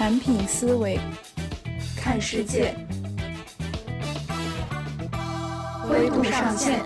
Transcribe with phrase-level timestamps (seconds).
[0.00, 0.98] 产品思维，
[1.94, 2.74] 看世界，
[5.86, 6.82] 灰度上线。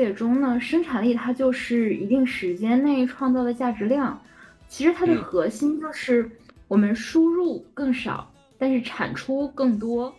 [0.00, 4.18] 解中呢，生产力它就是一定时间内创造的价值量。
[4.66, 6.30] 其实它的核心就是
[6.68, 10.14] 我们输入更少，但是产出更多。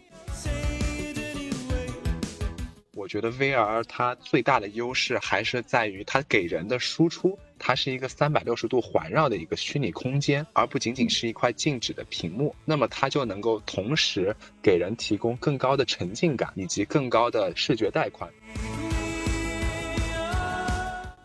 [2.94, 12.54] 我觉得 VR 它最大的优势还是在于它给人的输出，它是一个三百六十度环绕的一个虚拟空间，而不仅仅是一块静止的屏幕。
[12.66, 18.30] 那么它就能够同时给人提供更高的沉浸感以及更高的视觉带宽。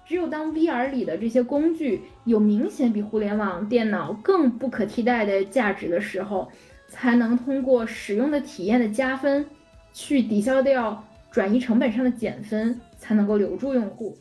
[0.08, 6.48] 只有当 VR 里的这些工具有明显比互联网电脑更不可替代的价值的时候，
[6.88, 9.44] 才能通过使用的体验的加分，
[9.92, 14.16] 去抵消掉转移成本上的减分，才能够留住用户。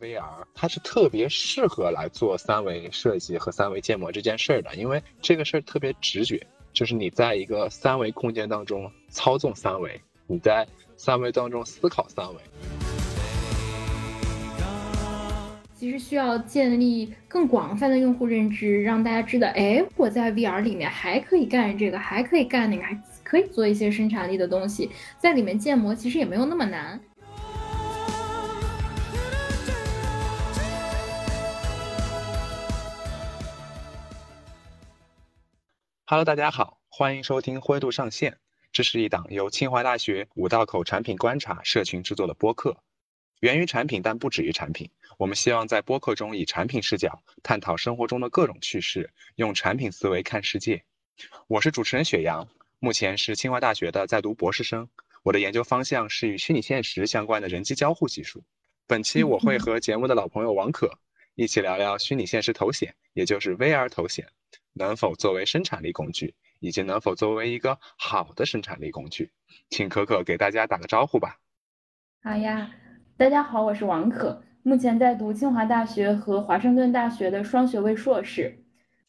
[0.00, 12.79] VR 它是特别适合来做三维设计和三维建模这件事儿的，因为这个事儿特别直觉，就是你在一个三维空间当中操纵三维，你在三维当中思考三维。
[15.80, 27.00] 其实需要建立更广泛的用户认知，让大家知道，哎，我在 VR 里面还可以干这个，还可以干那个，还可以做一些生产力的东西，在里面建模其实也没有那么难。
[36.04, 38.36] Hello，大家好，欢迎收听灰度上线，
[38.70, 42.76] 这是一档由清华大学五道口产品观察社群制作的播客。
[43.40, 44.90] 源于产品，但不止于产品。
[45.18, 50.84] 我们希望在播客中以产品视角探讨生活中的各种趣事，用产品思维看世界。
[51.48, 52.48] 我是主持人雪阳，
[52.78, 54.88] 目前是清华大学的在读博士生。
[55.22, 58.44] 我的研究方向是与虚拟现实相关的人机交互技术。
[58.86, 60.98] 本期我会和节目的老朋友王可
[61.34, 64.28] 一起聊聊虚拟现实头显，也就是 VR 头显，
[64.74, 69.30] 能否作为生产力工具，以及能否作为一个好的生产力工具。
[69.70, 71.38] 请可可给大家打个招呼吧。
[72.22, 72.70] 好呀。
[73.20, 78.50] 大家好，我是王可，目前在读清华大学和华盛顿大学的双学位硕士。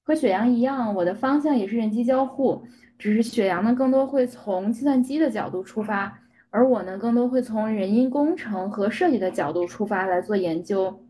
[0.04, 2.62] 和雪阳一样，我的方向也是人机交互，
[3.00, 6.20] 只是雪阳呢更多会从计算机的角度出发，
[6.50, 11.06] 而我呢更多会从人因工程和设计的角度出发来做研究。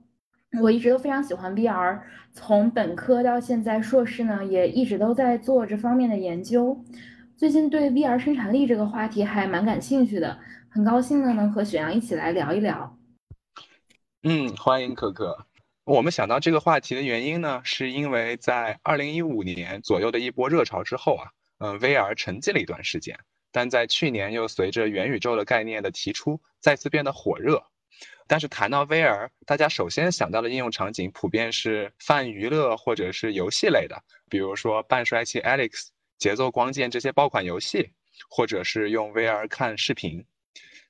[0.62, 2.02] 我一直都非常喜欢 VR，
[2.32, 6.80] 从本科到现在硕士呢也一直都在做这方面的研究。
[7.36, 10.38] 最近对 VR 生产力这个话题还蛮感兴趣的。
[10.74, 12.98] 很高兴呢，能和雪阳一起来聊一聊。
[14.24, 15.46] 嗯，欢迎可可。
[15.84, 23.20] 我们想到这个话题的原因呢，是因为在二零一五年左右的一波热潮之后啊，嗯，VR 沉寂了一段时间，
[23.52, 27.62] 但在去年又随着元宇宙的概念的提出，再次变得火热。
[28.26, 37.92] 但是谈到 VR，大家首先想到的应用场景普遍是泛娱乐或者是游戏类的，比如说半衰期 Alex、节奏光剑这些爆款游戏，
[38.30, 40.26] 或者是用 VR 看视频。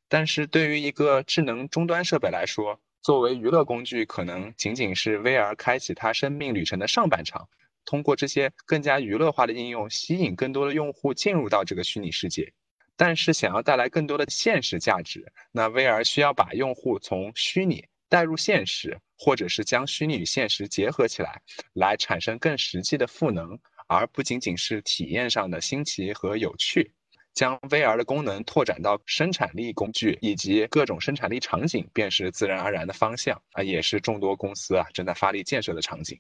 [0.08, 7.48] 但是对于一个智能终端设备来说，作为娱乐工具，可能仅仅是 VR 开启它生命旅程的上半场。
[7.84, 12.54] 通过这些更加娱乐化的应用，吸引更多的用户进入到这个虚拟世界。
[12.96, 21.42] 但是想要带来更多的现实价值，那 VR 需要把用户从虚拟带入现实，或者是将虚拟与现实结合起来，
[21.74, 23.58] 来产生更实际的赋能，
[23.88, 26.92] 而不仅仅是体验上的新奇和有趣。
[27.34, 36.20] 将 VR 的功能拓展到生产力工具以及各种生产力场景，便是自然而然的方向啊，也是众多公司啊正在发力建设的场景。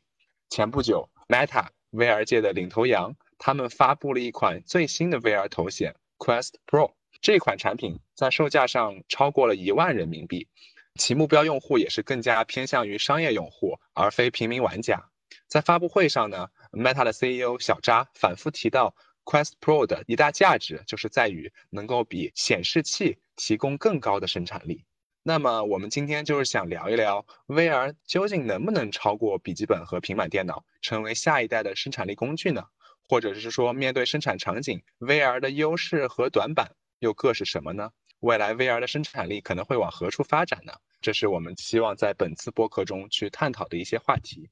[0.49, 6.93] 前不久，Meta VR 界的领头羊，他们发布了一款最新的 VR 头显 Quest Pro。
[7.21, 10.47] 这款产品在售价上超过了一万人民币，
[10.95, 15.09] 其目标用户也是更加偏向于商业用户，而非平民玩家。
[15.47, 18.95] 在发布会上呢，Meta 的 CEO 小扎反复提到。
[19.23, 24.83] Quest Pro 的一大价值就是在于能够比显示器提供更高的生产力。
[25.23, 32.65] 那么我们今天就是想聊一聊 VR 究竟能不能超过笔记本和平板电脑，成为下一代的生产力工具呢？
[33.07, 37.91] 或者是说，面对生产场景，VR 的优势和短板又各是什么呢？
[38.21, 40.73] 未来 VR 的生产力可能会往何处发展呢？
[41.01, 44.49] 这是我们希望在本次播客中去探讨的一些话题。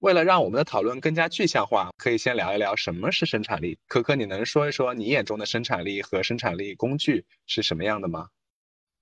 [0.00, 3.78] 为了让我们的讨论更加具象化，可以先聊一聊什么是生产力。
[3.86, 8.28] 可可，你能说一说你眼中的生产力和生产力工具是什么样的吗？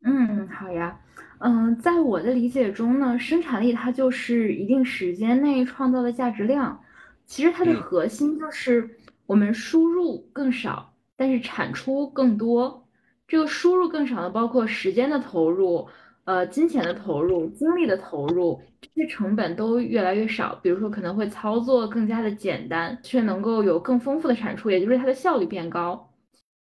[0.04, 1.00] 嗯，好呀。
[1.38, 6.80] 嗯，在我的理解中呢，生产力它就是一定时间内创造的价值量。
[7.26, 12.88] 其实它的核心就是我们输入更少，但是产出更多。
[13.28, 15.88] 这个输入更少呢，包括时间的投入。
[16.24, 20.54] 呃，金钱的投入、精力的投入，这些成本都越来越少。
[20.62, 26.12] 比如说，可能会操作更加的简单，却能够有更丰富的产出，也就是它的效率变高。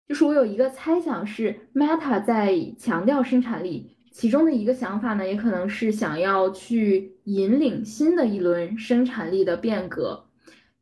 [0.08, 10.24] 就是我有一个猜想是，Meta 在强调生产力，其中的一个想法呢，也可能是想要去引领新的一轮生产力的变革，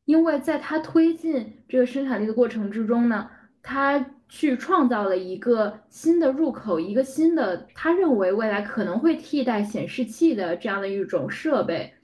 [0.05, 3.29] 因为在它推进这个生产力的过程之中呢，
[3.63, 4.11] 它。
[4.29, 11.95] 去创造了一个新的入口，一个新的他认为未来可能会替代显示器的这样的一种设备。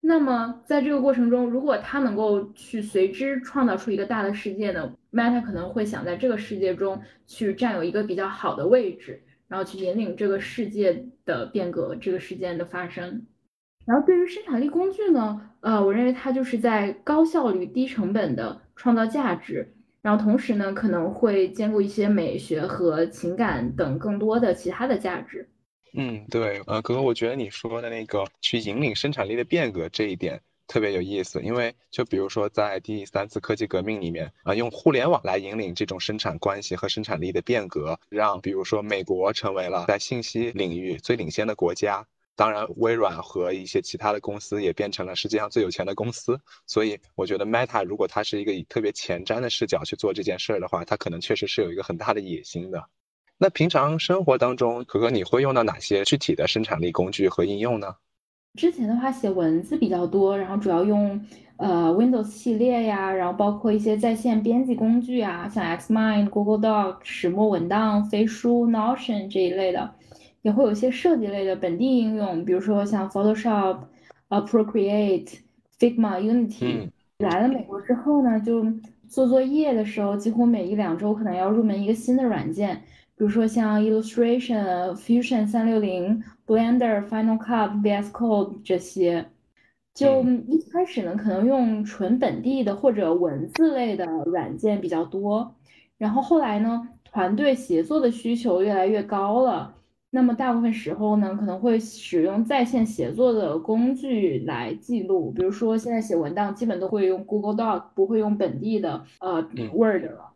[0.00, 13.24] 那么在这个过程中，如果他能够去随之创造出一个大的世界呢，Meta 可能会想在这个世界中去占有一个比较好的位置，然后去引领这个世界的变革，这个事件的发生。
[13.86, 19.74] 然后对于生产力工具呢，呃，我认为它就是在高效率、低成本的创造价值。
[20.02, 25.48] 然后同时呢，可能会兼顾一些美学和情感等更多的其他的价值。
[25.94, 42.06] 嗯，对，呃，哥哥，我觉得你说的那个去引领生产力的变革这一点特别有意思，因为就比如说在第三次科技革命里面啊，用互联网来引领这种生产关系和生产力的变革，让比如说美国成为了在信息领域最领先的国家。
[42.34, 46.40] 当然，微软和一些其他的公司也变成了世界上最有钱的公司。
[46.66, 52.82] 所以，我觉得 Meta 如果它是一个以特别前瞻的视角去做这件事儿的话，它可能确实是有一个很大的野心的。
[53.36, 57.94] 那平常生活当中，可可你会用到哪些具体的生产力工具和应用呢？
[58.58, 61.26] 之前的话写文字比较多，然后主要用
[61.56, 69.94] 呃 Windows 系列呀，然后包括一些在线编辑工具啊，像 Xmind、Google Doc、石墨文档、飞书、Notion 这一类的。
[70.42, 73.78] 也会有一些设计类的本地应用，比如说像 Photoshop、
[74.28, 75.38] 呃 Procreate、
[75.78, 76.90] Figma、Unity。
[77.18, 78.66] 来了美国之后呢，就
[79.08, 82.76] 做作业的时候，几乎每一两周可能要入门一个新的软件，
[83.16, 89.26] 比如说像 Illustration、Fusion 三六零、Blender、Final Cut、VS Code 这些。
[89.94, 95.54] 就一开始呢，可能用纯本地的或者文字类的软件比较多，
[95.98, 99.74] 然后后来呢，团队协作的需求越来越高了。
[100.14, 109.40] 那么大部分时候呢，可能会使用在线写作的工具来记录，比如说现在写文档基本都会用 Google Doc，不会用本地的呃
[109.72, 110.34] Word 了。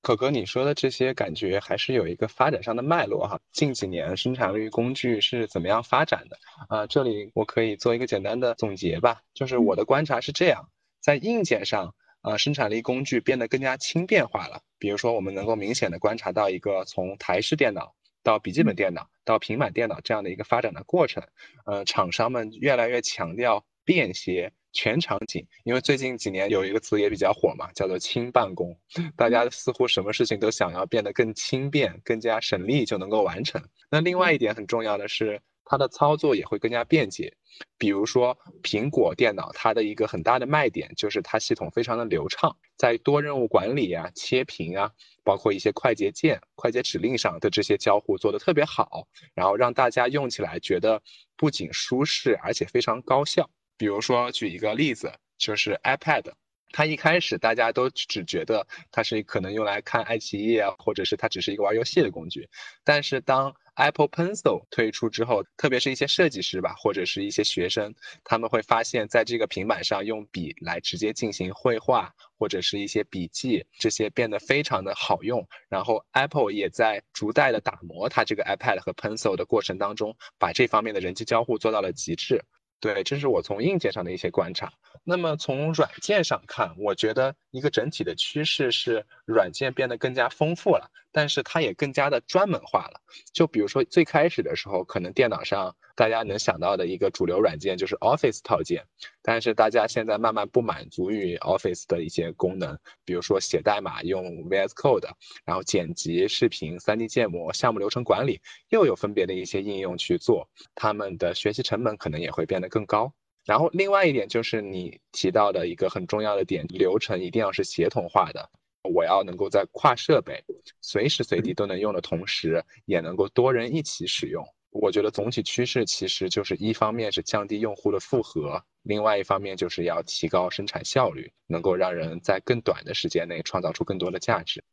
[0.00, 3.38] 可可，你说的这些感觉还是有一个发展上的脉络哈。
[3.52, 6.38] 近几年生产力工具是怎么样发展的？
[6.68, 10.70] 啊，这里我可以做一个简单的总结吧，就是我的观察是这样，
[11.00, 14.62] 在硬件上，啊，生产力工具变得更加轻便化了。
[14.78, 17.92] 比如说，我们能够明显的观察到一个从台式电脑。
[18.22, 21.22] 到笔记本电脑，到平板电脑这样的一个发展的过程，
[21.66, 25.46] 呃，厂商们越来越强调便携、全场景。
[25.64, 28.78] 因为最近几年有一个词也比较火嘛，叫做轻办公，
[29.16, 33.62] 大家似乎什么事情都想要变得更轻便、更加省力就能够完成。
[33.90, 35.40] 那另外一点很重要的是。
[35.72, 37.34] 它的操作也会更加便捷，
[37.78, 44.90] 比如说苹果电脑，它的一个很大的卖点就是它系统非常的流畅，在多任务管理啊、切屏啊，
[45.24, 51.00] 包括一些快捷键、快捷指令上的这些交互做得特别好，然后让大家用起来觉得
[51.38, 53.48] 不仅舒适，而且非常高效。
[53.78, 56.32] 比如说举一个例子，就是 iPad，
[56.72, 62.48] 它一开始大家都只觉得它是可能用来看爱奇艺啊，或者是它只是一个玩游戏的工具，
[62.82, 75.48] 但是当 Apple Pencil 推出之后，特别是一些设计师吧，或者是一些学生，他们会发现，在这个平板上用笔来直接进行绘画，或者是一些笔记，这些变得非常的好用。
[75.70, 82.44] 然后 Apple 也在逐代的打磨它这个 iPad 和 Pencil 的过程当中，把这方面的人机交互做到了极致。
[82.82, 84.72] 对，这是我从硬件上的一些观察。
[85.04, 93.00] 那么从软件上看，我觉得一个整体的趋势是软件变得更加丰富了，但是它也更加的专门化了。
[93.32, 98.84] 就比如说最开始的时候，可能电脑上大家能想到的一个主流软件就是 Office 套件，
[99.22, 105.10] 但是大家现在慢慢不满足于 Office 的一些功能，比如说写代码用 VS Code，
[105.44, 113.12] 然后剪辑视频、3D 建模、项目流程管理，又有分别的一些应用去做，他们的学习成本可能也会变得更高。
[113.44, 118.50] 然后另外一点就是你提到的一个很重要的点，流程一定要是协同化的。
[118.84, 120.42] 我要能够在跨设备、
[120.80, 124.44] 随时随地都能用的同时，也能够多人一起使用。
[124.72, 134.64] 我觉得总体趋势其实就是一方面是降低用户的负荷，另外一方面就是要提高生产效率，能够让人在更短的时间内创造出更多的价值。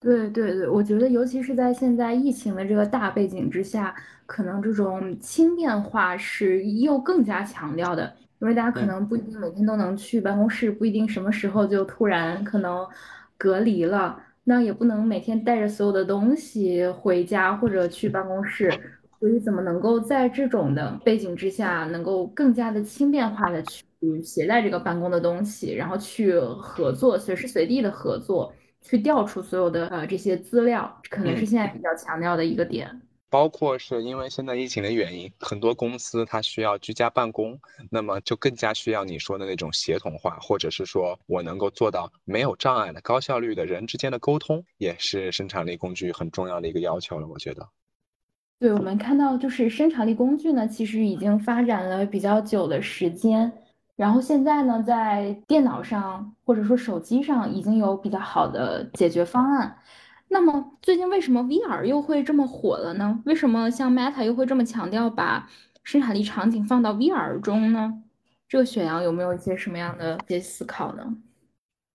[0.00, 12.88] 对对对，我觉得尤其是在现在疫情的这个大背景之下，可能这种轻便化是又更加强调的，因为大家可能不一定每天都能去办公室，不一定什么时候就突然可能
[13.36, 18.72] 隔离了，那也不能每天带着所有的东西回家或者去办公室，
[19.20, 23.84] 所以怎么能够在这种的背景之下，能够更加的轻便化的去
[24.24, 28.52] 携带这个办公的东西，然后去合作，随时随地的合作。
[28.82, 33.02] 去调出所有的呃这些资料，可能是现在比较强调的一个点。
[33.28, 37.60] 包括是因为现在疫情的原因，很多公司它需要居家办公，
[37.90, 47.28] 那么就更加需要你说的那种协同化，或者是说我能够做到没有障碍的高效率的人之间的沟通，也是生产力工具很重要的一个要求了。
[47.28, 47.68] 我觉得。
[48.60, 53.50] 对，我们看到就是生产力工具呢，其实已经发展了比较久的时间。
[53.96, 59.78] 然后现在呢，在电脑上或者说手机上已经有比较好的解决方案。
[60.28, 63.22] 那么最近为什么 VR 又会这么火了呢？
[63.24, 65.48] 为什么像 Meta 又会这么强调把
[65.82, 68.02] 生产力场景放到 VR 中呢？
[68.46, 71.16] 这个雪阳有没有一些什么样的一些思考呢？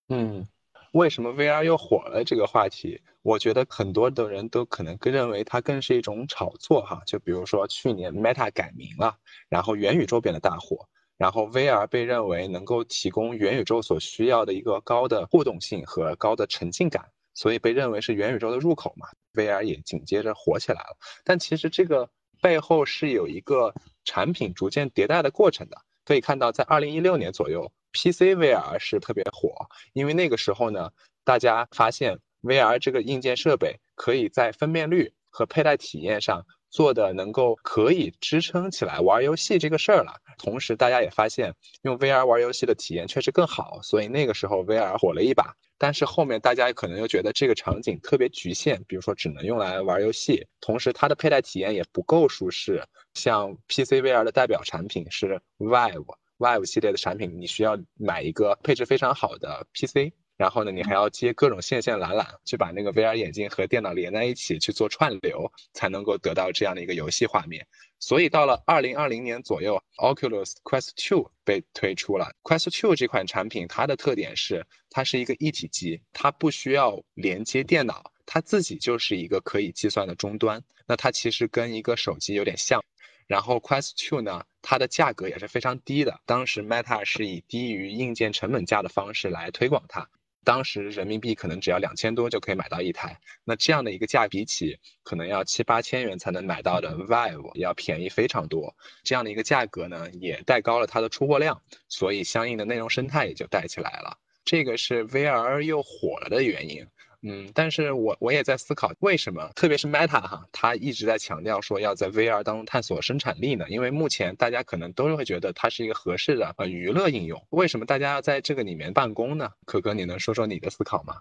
[0.09, 0.47] 嗯，
[0.95, 3.01] 为什么 VR 又火了这个话题？
[3.21, 7.01] 我觉得很多的人都可能更认为它更是一种炒作哈。
[7.05, 9.17] 就比如说去年 Meta 改名了，
[9.49, 10.87] 然后元宇宙变得大火。
[11.17, 19.05] 然后 VR 被认为能够提供元宇宙所需要的一个高的互动性和高的沉浸感，所以被认为是元宇宙的入口嘛。
[19.33, 20.97] VR 也紧接着火起来了。
[21.25, 22.09] 但其实这个
[22.41, 23.73] 背后是有一个
[24.05, 25.75] 产品逐渐迭代的过程的。
[26.05, 30.91] 可以看到，在2016年左右，PC VR 是特别火，因为那个时候呢，
[31.23, 36.45] 大家发现 VR 这个硬件设备可以在分辨率和佩戴体验上。
[36.71, 45.55] 做的能够可以支撑起来玩游戏这个事儿了，同时大家也发现用 VR 玩游戏的体验确实更好，所以那个时候 VR 火了一把。
[45.77, 52.83] 但是后面大家可能又觉得这个场景特别局限，比如说只能用来玩游戏，同时它的佩戴体验也不够舒适。
[53.13, 60.13] 像 PC VR 的代表产品是 Vive Vive，Vive 系列的产品，你需要买一个配置非常好的 PC。
[60.37, 67.65] 然后呢，你还要接各种线线缆缆，去把那个 VR 眼镜和电脑连在一起去做串流，才能够得到这样的一个游戏画面。
[67.99, 72.33] 所以到了二零二零年左右，Oculus Quest Two 被推出了。
[72.43, 80.61] Quest Two 这款产品，它的特点是它是一个一体机，它不需要连接电脑，它自己就是一个可以计算的终端。
[80.85, 82.83] 那它其实跟一个手机有点像。
[83.25, 86.19] 然后 Quest Two 呢，它的价格也是非常低的。
[86.25, 90.09] 当时 Meta 是以低于硬件成本价的方式来推广它。
[90.43, 98.75] 当时人民币可能只要两千多就可以买到一台，那这样的一个价比起可能要七八千元才能买到的 Vive 要便宜非常多。
[99.03, 104.17] 这样的一个价格呢，也带高了它的出货量，所以相应的内容生态也就带起来了。
[104.43, 106.87] 这个是 VR 又火了的原因。
[107.27, 113.65] 嗯，但是我我也在思考，为什么特别是 Meta 哈，它一直在强调说要在 VR 当中探索生产力呢？
[113.67, 117.43] 因为目前大家可能都会觉得它是一个合适的呃娱乐应用。
[117.49, 119.49] 为什么大家要在这个里面办公呢？
[119.65, 121.15] 可可，你能说说你的思考吗？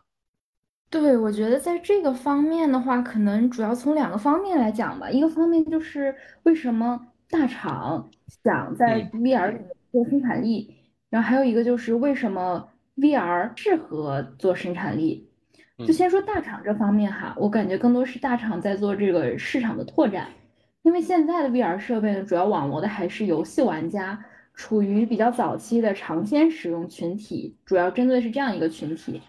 [0.91, 5.11] 对，我觉得在这个方面的话，可能主要从两个方面来讲吧。
[5.11, 8.11] 一个方面就是为什么大厂
[8.45, 10.77] 想在 VR 里面做生产力，
[11.09, 15.31] 然后还有一个就是为什么 VR 适合做生产力。
[15.79, 20.29] 就先说大厂这方面哈，我感觉更多是大厂在做这个市场的拓展，
[20.83, 29.21] 因为现在的 VR 设备呢，主要网罗的还是游戏玩家，处于比较早期的尝鲜使用群体，主要针对是这样一个群体。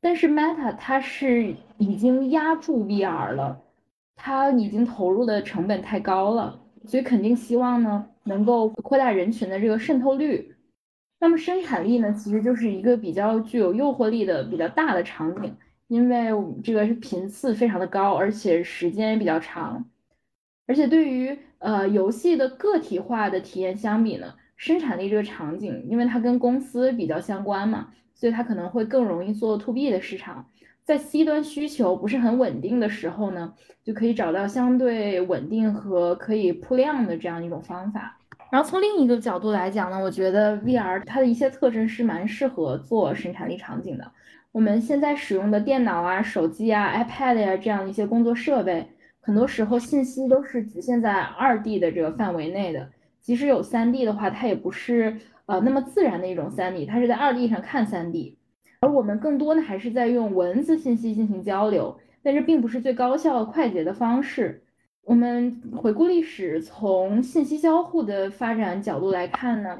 [0.00, 3.62] 但是 Meta 它是已经压住 VR 了，
[4.14, 10.54] 它已经投入的成本太高了，所以肯定希望呢能够扩大人群的这个渗透率。
[11.18, 15.56] 那么生产力呢，其实就是一个比较具有诱惑力的比较大的场景。
[15.88, 19.84] 因为我们这个是频次非常的高，而且时间也比较长，
[20.66, 30.46] 而且对于呃游戏的个体化的体验相比呢，生产力这个场景，因为它跟公司比较相关嘛，所以它可能会更容易做 to B 的市场，
[30.84, 38.18] 在 C 端需求不是很稳定的时候呢，就可以找到相对稳定和可以铺量的这样一种方法。
[38.50, 44.12] 然后从另一个角度来讲呢，我觉得 VR 它的一些特征是蛮适合做生产力场景的。
[44.58, 48.88] 我们现在使用的电脑啊、手机啊、iPad 呀这样一些工作设备，
[49.20, 52.90] 很多时候信息都是局限在二 D 的这个范围内的。
[53.20, 58.36] 即使有三 D 的话，它也不是呃那么自然的一种三 D，它是在二 D 上看三 D。
[58.80, 64.64] 而我们更多的还是在用文字信息进行交流，但这并不是最高效快捷的方式。
[65.04, 69.78] 我们回顾历史，从信息交互的发展角度来看呢？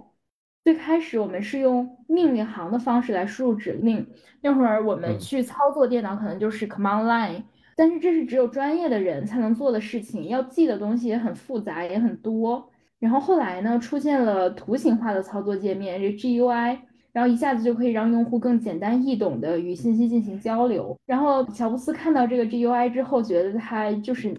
[0.64, 4.06] 最开始我们是用命令行的方式来输入指令，
[4.42, 7.42] 那会儿我们去操作电脑可能就是 command line，
[7.76, 12.70] 但是这是只有专业的人才能做的事情，要记的东西也很复杂，也很多。
[12.98, 16.78] 然后后来呢，出现了图形化的操作界面，这 GUI。
[17.10, 20.96] 然后一下子就可以让用户更简单易懂的与信息进行交流。
[21.06, 24.36] 然后乔布斯看到这个 GUI 之后，觉得它就是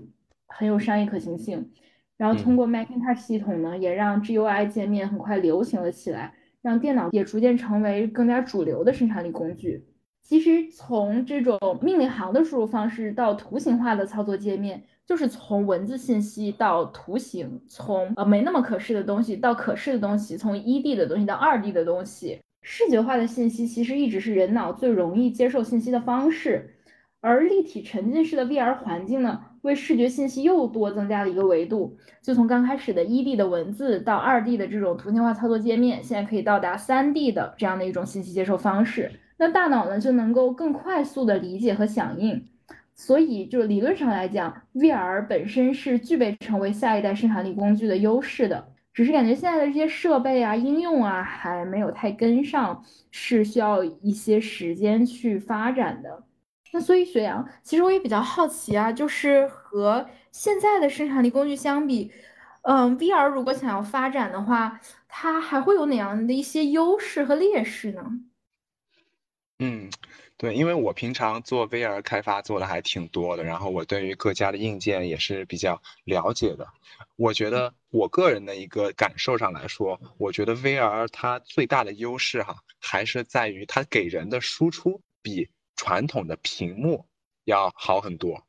[0.47, 1.71] 很有商业可行性。
[2.19, 9.85] 然后通过 Macintosh 系统呢，也让 GUI 界面很快流行了起来，让电脑也逐渐成为更加主流的生产力工具。
[10.21, 22.39] 其实从这种命令行的输入方式到图形化的操作界面，就是从文字信息到图形，从呃没那么可视的东西到可视的东西，从一 D 的东西到二 D 的东西。
[22.61, 26.75] 视觉化的信息其实一直是人脑最容易接受信息的方式，
[27.21, 31.97] 而立体沉浸式的 VR 环境呢，为视觉信息又多增加了一个维度。
[32.21, 39.11] 就从刚开始的一 D 的文字到二 D 的这种图形化操作界面，现在可以到达三 D 的这样的一种信息接受方式。
[39.37, 42.45] 那大脑呢就能够更快速的理解和响应。
[42.93, 48.67] 所以，就理论上来讲，VR 本身是具备成为下一代生产力工具的优势的。
[48.93, 56.23] 只是感觉现在的这些设备啊、应用啊还没有太跟上，是需要一些时间去发展的。
[56.71, 62.11] 那所以雪阳，其实我也比较好奇啊，就是和现在的生产力工具相比，
[62.63, 68.03] 嗯，VR 如果想要发展的话，它还会有哪样的一些优势和劣势呢？
[69.59, 69.89] 嗯。
[70.38, 76.65] 对，因为我平常做 VR 开发做的还挺多的，然后我对于各家的硬件也是比较了解的。
[77.17, 85.49] 我觉得我个人的一个感受上来说，我觉得 VR 它最大的优势哈，还是在于它给人的输出比
[85.79, 87.05] 传统的屏幕
[87.45, 88.45] 要好很多。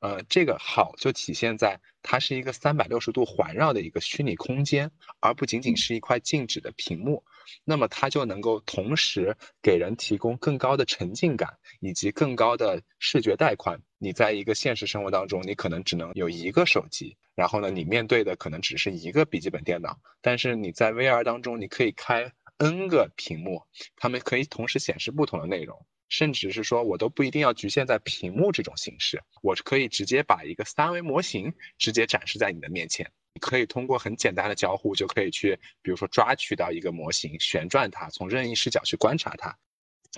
[0.00, 7.22] 呃，这个好就体现在它是一个三百六十度环绕的一个虚拟空间，而不仅仅是一块静止的屏幕。
[7.64, 13.80] 那么它就能够同时给人提供更高的沉浸感以及更高的视觉带宽。
[13.98, 20.00] 你在一个现实生活当中，你可能只能有一个手机，然后呢，你面对的可能只是一个笔记本电脑。
[20.20, 23.62] 但是你在 VR 当中，你可以开 N 个屏幕，
[23.94, 33.10] 它们可以同时显示不同的内容，甚至是说我都不一定要局限在屏幕这种形式，我是可以直接把一个三维模型直接展示在你的面前。
[33.32, 39.56] 你可以通过很简单的交互就可以去，比如说抓取到一个模型，旋转它，从任意视角去观察它，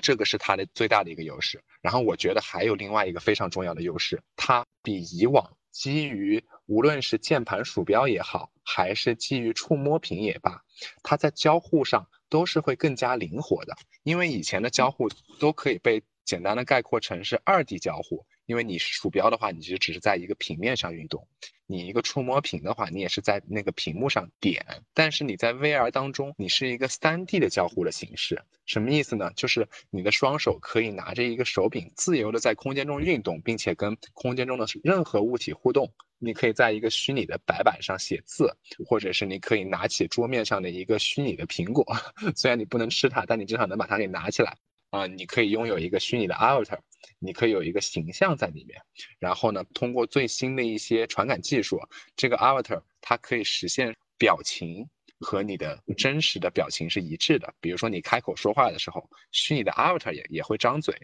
[0.02, 1.62] 这个是它的最大的一个优势。
[1.80, 10.60] 然后我觉得还有另外一个非常重要的优势，它比以往基于无论是键盘鼠标也好，还是基于触摸屏也罢，
[11.04, 13.76] 它在交互上都是会更加灵活的。
[14.02, 21.28] 因为以前的交互都可以被简单的概括成是二 D 交互，因为你鼠标的话，你就只是在一个平面上运动。
[21.66, 28.42] 你一个触摸屏的话，你也是在那个屏幕上点，但是你在 VR 当中，你是一个 3D 的交互的形式。
[28.66, 29.30] 什么意思呢？
[29.34, 35.92] 就是你的双手可以拿着一个手柄，自由的在空间中运动，并且跟空间中的任何物体互动。
[36.18, 41.84] 你可以在一个虚拟的白板上写字，或者是你可以拿起桌面上的一个虚拟的苹果，
[42.36, 44.56] 虽然你不能吃它，但你至少能把它给拿起来。
[44.90, 46.78] 啊，你可以拥有一个虚拟的 avatar，
[47.18, 48.80] 你可以有一个形象在里面。
[49.18, 51.80] 然后呢，通过最新的一些传感技术，
[52.16, 54.88] 这个 avatar 它可以实现表情
[55.20, 57.54] 和你的真实的表情是一致的。
[57.60, 60.94] 比如说你开口说话的时候，虚拟的 avatar 也也会张嘴。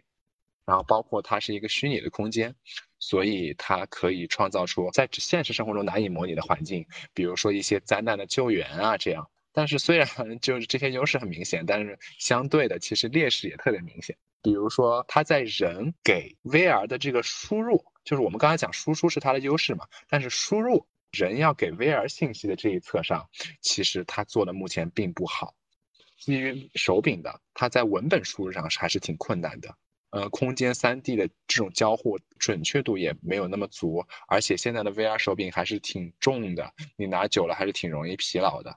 [0.66, 2.54] 然后包括它是一个虚拟的空间，
[3.00, 9.28] 所以它可以创造出在现实生活中难以模拟的环境，比如说一些灾难的救援啊这样。
[9.52, 10.06] 但是虽然
[10.40, 14.16] 就是这些优势很明显，但是相对的其实劣势也特别明显。
[14.42, 23.28] 比如说，它在人给 VR 的这个输入，就是我们刚才讲输出是它的优势嘛，但是输入人要给 VR 信息的这一侧上，
[23.60, 25.54] 其实它做的目前并不好。
[26.18, 29.74] 基于手柄的，它在文本输入上是还是挺困难的。
[30.10, 38.76] 呃，空间三 D 的这种交互准确度也没有那么足，而且现在的 VR 手柄还是挺重的，你拿久了还是挺容易疲劳的。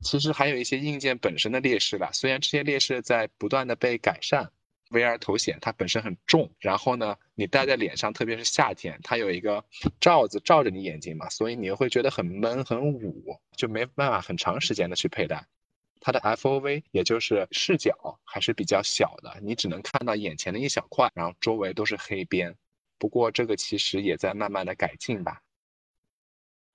[0.00, 4.50] 其实还有一些硬件本身的劣势吧，虽然这些劣势在不断的被改善。
[4.90, 9.64] VR 头显它本身很重，然后呢，你戴在脸上，特别是夏天，它有一个
[10.00, 15.46] 罩子罩着你眼睛嘛，所以你又会觉得很闷很捂，就没办法很长时间的去佩戴。
[16.00, 22.56] 它的 FOV 也就是视角还是比较小的，你只能看到眼前的一小块，然后周围都是黑边。
[22.98, 25.42] 不过这个其实也在慢慢的改进吧。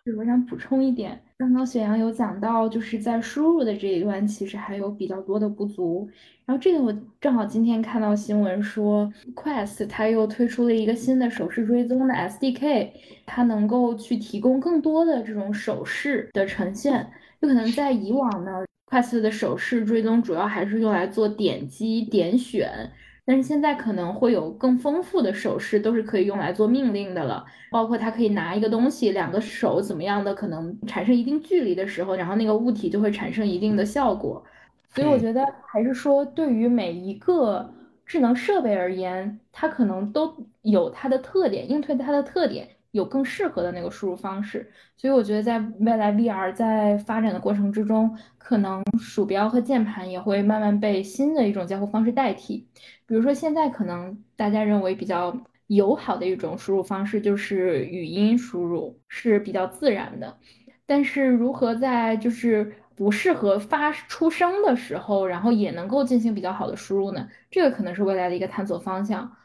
[0.04, 6.10] 就是我想补充一点，刚刚雪阳有讲到，就是在输入的这一端，其实还有比较多的不足。
[6.44, 12.90] 然后这个我正好今天看到新闻说，Quest 它又推出了一个新的手势追踪的 SDK，
[13.28, 17.08] 它能够去提供更多的这种手势的呈现。
[17.40, 22.92] 就可能在以往呢 Quest 的手势追踪主要还是用来做点击点选，
[23.26, 27.46] 但是现在可能会有更丰富的手势，都是可以用来做命令的了。
[27.70, 34.44] 包括它可以拿一个东西，两个手怎么样的，可能产生一定距离的时候，然后那个物体就会产生一定的效果。
[34.90, 37.74] 所以我觉得还是说，对于每一个
[38.06, 42.68] 智能设备而言，它可能都有它的特点，应对它的特点。
[42.92, 52.68] 有更适合的那个输入方式，所以我觉得在未来 VR 在发展的过程之中，可能鼠标和键盘也会慢慢被新的一种交互方式代替。
[53.06, 55.36] 比如说现在可能大家认为比较
[55.68, 60.38] 友好的一种输入方式就是语音输入，是比较自然的。
[60.86, 67.30] 但是如何在就是不适合发出声的时候，然后也能够进行比较好的输入呢？
[67.50, 69.38] 这个可能是未来的一个探索方向。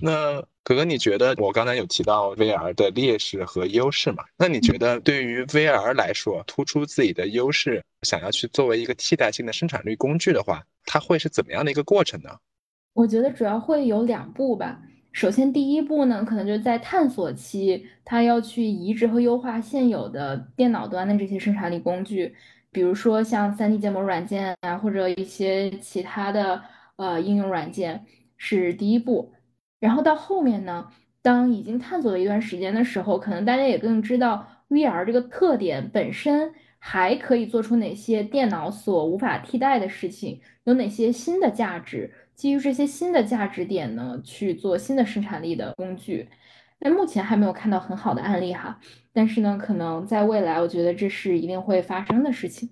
[0.00, 4.24] 那可可，你觉得我刚才有提到 VR 的劣势和优势嘛？
[4.36, 12.30] 那你觉得对于 VR 来说，突出自己的优势，想要去作为一个替代性的生产力工具的话，它会是怎么样的一个过程呢？
[12.94, 14.82] 我觉得主要会有两步吧。
[15.12, 22.34] 首先，第一步呢，可能就是在探索期，它要去移植和优化现有的电脑端的这些生产力工具，
[22.72, 26.60] 比如说像 3D 建模软件啊，或者一些其他的
[26.96, 28.04] 呃应用软件，
[28.36, 29.32] 是第一步。
[29.78, 30.90] 然后到后面呢，
[31.22, 46.28] 当已经探索了一段时间的时候，可能大家也更知道 VR 这个特点本身还可以做出哪些电脑所无法替代的事情，有哪些新的价值，基于这些新的价值点呢，去做新的生产力的工具。
[46.78, 48.78] 那目前还没有看到很好的案例哈，
[49.12, 52.68] 但是呢，可能在未来，我觉得这是一定会发生的事情。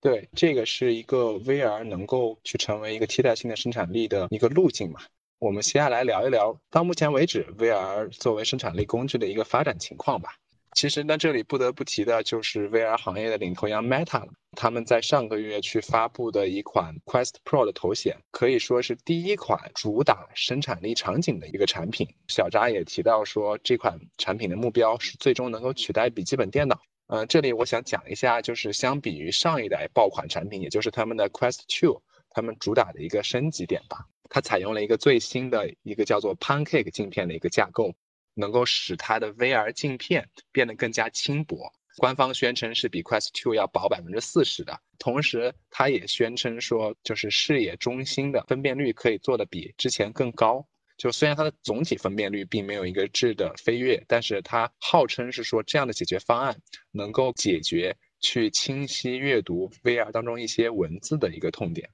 [0.00, 5.00] 对，这个是一个 VR 能够去成为一个替代性的生产力的一个路径嘛。
[5.40, 10.34] 我们接下来聊一聊到目前为止 VR 作为生产力工具的一个发展情况吧。
[10.72, 14.32] 其实呢，这里不得不提的就是 VR 行业的领头羊 Meta 了。
[14.56, 22.08] 他们在上个月去发布的一款 Quest Pro 的头显，可以说是第一款主打生产力场景的一个产品。
[22.26, 26.80] 小扎也提到说，这款产品的目标是最终能够取代笔记本电脑。
[27.06, 34.04] 呃，这里我想讲一下，就是相比于上一代爆款产品，也就是他们的 Quest Two，他们主打的一个升级点吧。
[34.28, 37.94] 它采用了一个最新的一个叫做 Pancake 镜片的一个架构，
[38.34, 41.72] 能够使它的 VR 镜片变得更加轻薄。
[41.96, 50.68] 官方宣称是比 Quest 2要薄百分之四十的，同时它也宣称说，就是视野中心的分辨率可以做的比之前更高。
[50.96, 56.60] 就虽然它的总体分辨率并没有一个质的飞跃，但是它号称是说这样的解决方案
[56.92, 61.90] 能够解决去清晰阅读 VR 当中一些文字的一个痛点。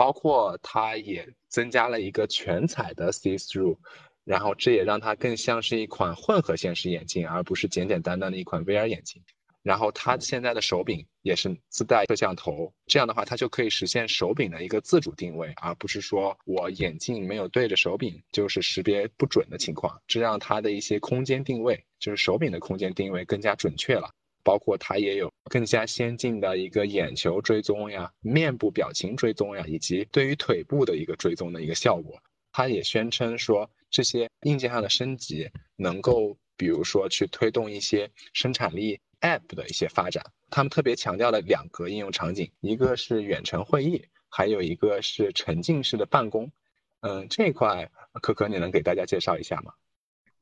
[0.00, 3.76] 包括它也增加了一个全彩的 See Through，
[4.24, 9.22] 然后这也让它更像是一款混合现实眼镜，而不是简简单单的一款 VR 眼镜。
[9.62, 24.08] 然后它现在的手柄也是自带摄像头，这样的话它就可以实现手柄的一个自主定位，而不是说我眼镜没有对着手柄就是识别不准的情况，这让它的一些空间定位，就是手柄的空间定位更加准确了。
[24.42, 32.20] 包括它也有更加先进的一个眼球追踪呀、面部表情追踪呀，以及对于腿部的一个追踪的一个效果。
[32.52, 40.24] 它也宣称说，这些硬件上的升级能够，比如说去推动一些生产力 App 的一些发展。
[40.50, 46.50] 他们特别强调了两个应用场景，一个是远程会议，还有一个是沉浸式的办公。
[47.02, 47.88] 嗯，这块
[48.20, 49.72] 可可你能给大家介绍一下吗？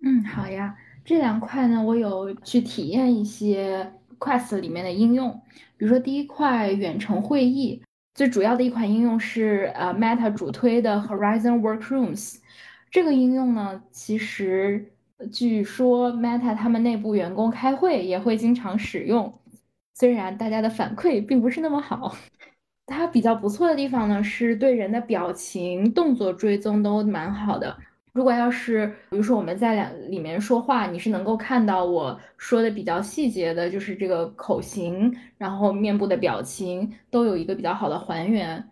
[0.03, 0.75] 嗯，好呀。
[1.09, 5.31] 这两块呢，我有去体验一些 Quest 里面的应用，
[5.79, 7.83] 比如说第一块远程会议，
[8.15, 12.41] 最主要的一款应用是呃 Meta 主推的 Horizon Workrooms。
[12.91, 14.93] 这个应用呢，其实
[15.33, 19.33] 据说 Meta 他们内部员工开会也会经常使用，
[19.95, 22.15] 虽然大家的反馈并不是那么好。
[22.85, 27.79] 它比较不错的地方呢，是对人的表情、动作追踪都蛮好的。
[28.19, 38.69] 如果要是，比如说我们在两里面说话，你是能够看到我说的比较细节的，就是这个口型，然后面部的表情都有一个比较好的还原。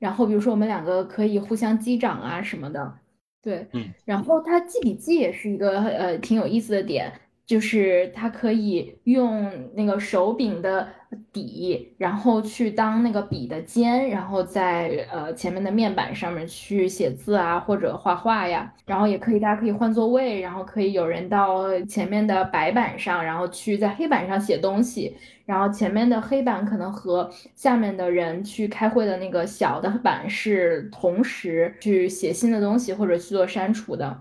[0.00, 2.92] 然后比如说我们两个可以互相击掌啊什么的，
[3.40, 3.88] 对，嗯。
[4.04, 7.12] 然后它记笔记也是一个呃挺有意思的点，
[7.48, 10.86] 就是它可以用那个手柄的。
[11.32, 18.70] 底，然后去当那个笔的尖，然后在呃前面的面板上面去写字啊，或者画画呀。
[18.84, 25.16] 然后也可以，大家可以换座位，然后可以有人到前面的白板上，然后去在黑板上写东西。
[25.46, 34.14] 然后前面的黑板可能和下面的人去开会的那个小的板是同时去写新的东西或者去做删除的。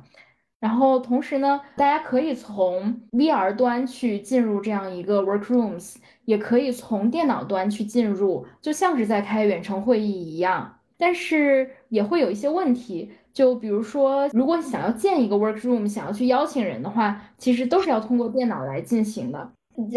[0.60, 5.96] 然后同时呢，大家可以从 VR 端去进入这样一个 Workrooms。
[6.26, 10.78] 也可以从电脑端去进入，就像是在开远程会议一样。
[10.98, 19.50] 但是也会有一些问题，就比如说，如果想要建一个 workroom，想要去邀请人的话，其实都是要通过电脑来进行的，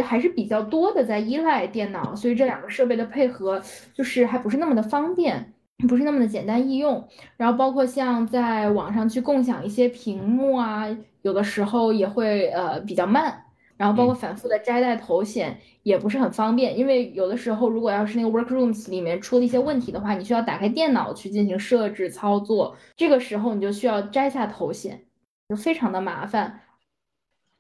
[0.04, 3.60] 还是比较多的在依赖电脑，所以这两个设备的配合
[3.92, 5.52] 就是还不是那么的方便。
[5.88, 10.86] 不是那么的简单易用，然后包括像在网上去共享一些屏幕啊，
[11.22, 13.44] 有的时候也会呃比较慢，
[13.76, 25.04] 然后包括反复的摘戴头显也不是很方便，因为有的时候如果要是那个 Workrooms 里面出了一些问题的话，你需要打开电脑去进行设置操作，这个时候你就需要摘下头显，
[25.48, 26.60] 就非常的麻烦。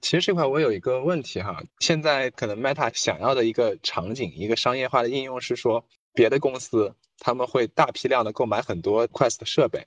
[0.02, 6.94] 其实这块我有一个问题哈，现在可能 Meta 想要的一个场景，一个商业化的应用是说别的公司。
[7.20, 9.86] 他们会大批量的购买很多 Quest 设备，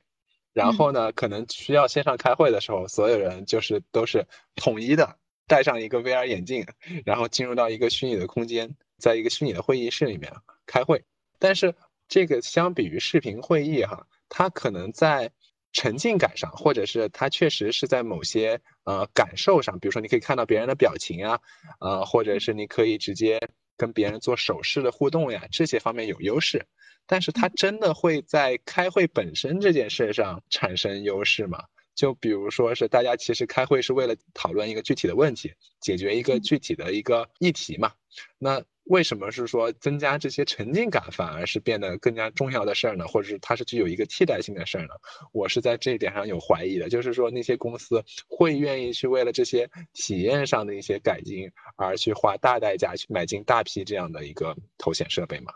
[0.54, 5.18] 然后呢，可能需要线上开会的时候，所有人就是都是统一的
[5.48, 6.66] 戴上一个 VR 眼镜，
[7.06, 10.32] 然后进入到一个虚拟的空间，在一个虚拟的会议室里面
[10.66, 11.04] 开会。
[11.40, 11.76] 但是
[12.08, 15.32] 这个相比于视频会议哈，它可能在
[15.72, 21.40] 沉浸感上，或者是它确实是在某些呃感受上，比如说你可以看到别人的表情啊，
[21.80, 23.40] 呃，或者是你可以直接
[23.76, 26.68] 跟别人做手势的互动呀，这些方面有优势。
[27.14, 31.64] 但是它真的会在开会本身这件事上产生优势吗？
[31.94, 37.92] 就比如说是大家其实开会是为了讨论一个具体的问题，解决一个具体的一个议题嘛？
[38.40, 43.06] 那为什么是说增加这些沉浸感反而是变得更加重要的事儿呢？
[43.06, 44.96] 或者是它是具有一个替代性的事儿呢？
[45.34, 55.54] 我是在这一点上有怀疑的，就是说那些公司会愿意去为了这些体验上的一些改进而去花大代价去买进大批这样的一个头显设备吗？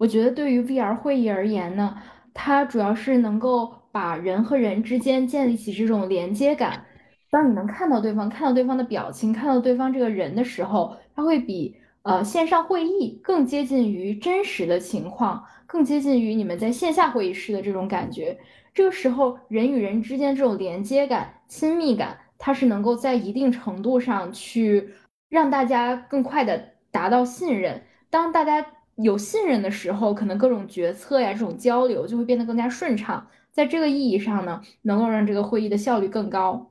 [0.00, 1.94] 我觉得对于 VR 会议而言呢，
[2.32, 6.86] 它主要是能够把人和人之间建立起这种连接感。
[7.30, 18.38] 当你能看到对方，看到对方的表情，看到对方这个人的时候，它会比呃线上会议更接近于真实的情况，更接近于你们在线下会议室的这种感觉。
[18.72, 24.88] 这个时候，人与人之间这种连接感、亲密感，它是能够在一定程度上去
[25.28, 27.82] 让大家更快的达到信任。
[28.08, 28.64] 当大家
[29.02, 33.26] 有信任的时候，可能各种决策呀，这种交流就会变得更加顺畅。
[33.52, 36.70] 在这个意义上呢，能够让这个会议的效率更高。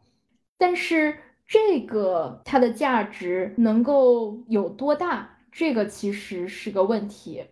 [0.57, 7.43] 但是这个它的价值能够有多大，这个其实是个问题。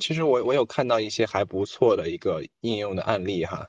[0.00, 3.66] 其实我我有看到一些还不错的一个应用的案例哈。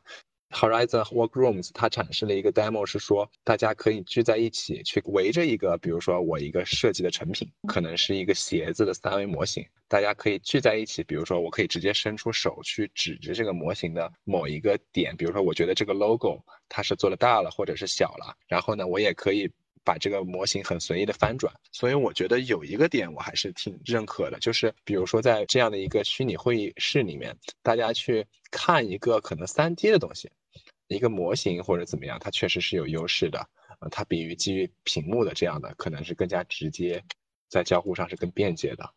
[0.51, 19.49] Horizon Workrooms 它展示了一个 demo，是说大家可以聚在一起，去围着一个，比如说我一个设计的成品，可能是一个鞋子的三维模型，大家可以聚在一起，比如说我可以直接伸出手去指着这个模型的某一个点，比如说我觉得这个 logo 它是做的大了或者是小了，然后呢，我也可以。
[19.81, 30.29] 把这个模型很随意的翻转，所以我觉得有一个点我还是挺认可的，就是比如说在这样的一个虚拟会议室里面，大家去看一个可能三 D 的东西，
[30.95, 33.39] 一个模型或者怎么样，它确实是有优势的，
[33.79, 37.03] 呃，它比于基于屏幕的这样的可能是更加直接，
[37.47, 38.89] 在交互上是更便捷的。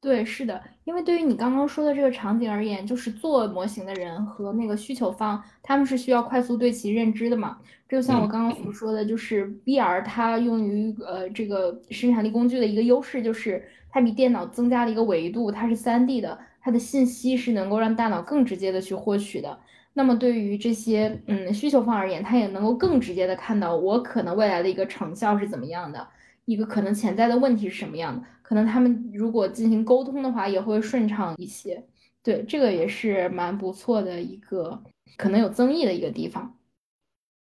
[0.00, 7.58] 对，是的，因为对于你刚刚说的这个场景而言，就是做模型的人和那个需求方，他们是需要快速对其认知的嘛。
[7.88, 19.56] 这就像我刚刚所说的，就是 VR 它用于呃这个生产力工具的一个优势，就是它比电脑增加了一个维度，它是 3D 的，它的信息是能够让大脑更直接的去获取的。
[19.94, 26.08] 那么对于这些嗯需求方而言，他也能够更直接的看到我可能未来的一个成效是怎么样的。
[26.44, 28.26] 一个可能潜在的问题是什么样的？
[28.42, 31.84] 可能他们如果进行沟通的话，也会顺畅一些。
[32.20, 34.82] 对，这个也是蛮不错的一个
[35.16, 36.56] 可能有争议的一个地方。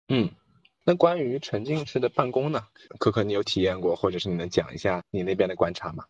[0.07, 0.29] 嗯，
[0.85, 2.61] 那关于沉浸式的办公呢？
[2.99, 6.05] 可可，你有体验过，或者是你能讲一下你那边的观察吗？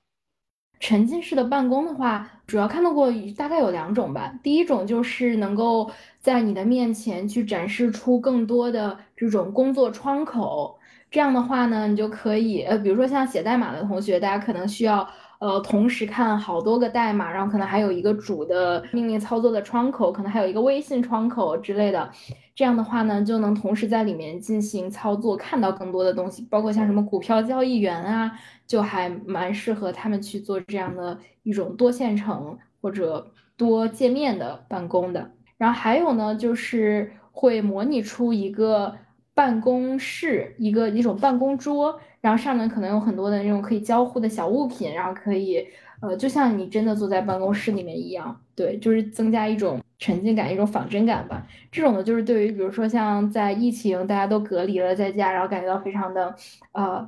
[0.80, 4.34] 沉浸式的办公的话，主要看到过大概有两种吧。
[4.44, 10.78] 第一种就是能够在你的面前去展示出更多的这种工作窗口。
[11.10, 15.08] 这样的话呢，你就可以，呃，比如说像写代码的同学，大家可能需要，
[15.46, 22.10] 呃，同时看好多个代码，然后可能还有一个主的命令操作的窗口，可能还有一个微信窗口之类的。
[22.56, 28.32] 这样的话呢，就能同时在里面进行操作，看到更多的东西，包括像什么股票交易员啊，
[28.66, 35.30] 就还蛮适合他们去做这样的一种多线程或者多界面的办公的。
[35.60, 38.96] 然后还有呢，就是会模拟出一个。
[39.38, 45.64] 办公室一个一种办公桌，然后上面可能有很多的那种可以交互的小物品，然后可以，
[46.02, 51.46] 呃，就像你真的坐在办公室里面一样，对，就是增加一种沉浸感，一种仿真感吧。
[51.72, 56.36] 这种的就是对于比如说像在疫情大家都隔离了在家，然后感觉到非常的，
[56.72, 57.08] 呃，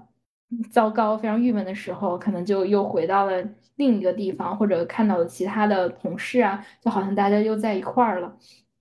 [0.69, 3.43] 糟糕、非常郁闷的时候，可能就又回到了
[3.77, 8.37] 另一个地方，或者看到了其他的同事啊，就好像大家又在一块儿了，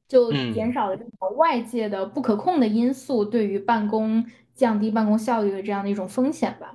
[0.06, 4.22] 就减少了这种外界的不可控的因素对于办公
[4.56, 6.74] 降低办公效率的这样的一种风险吧。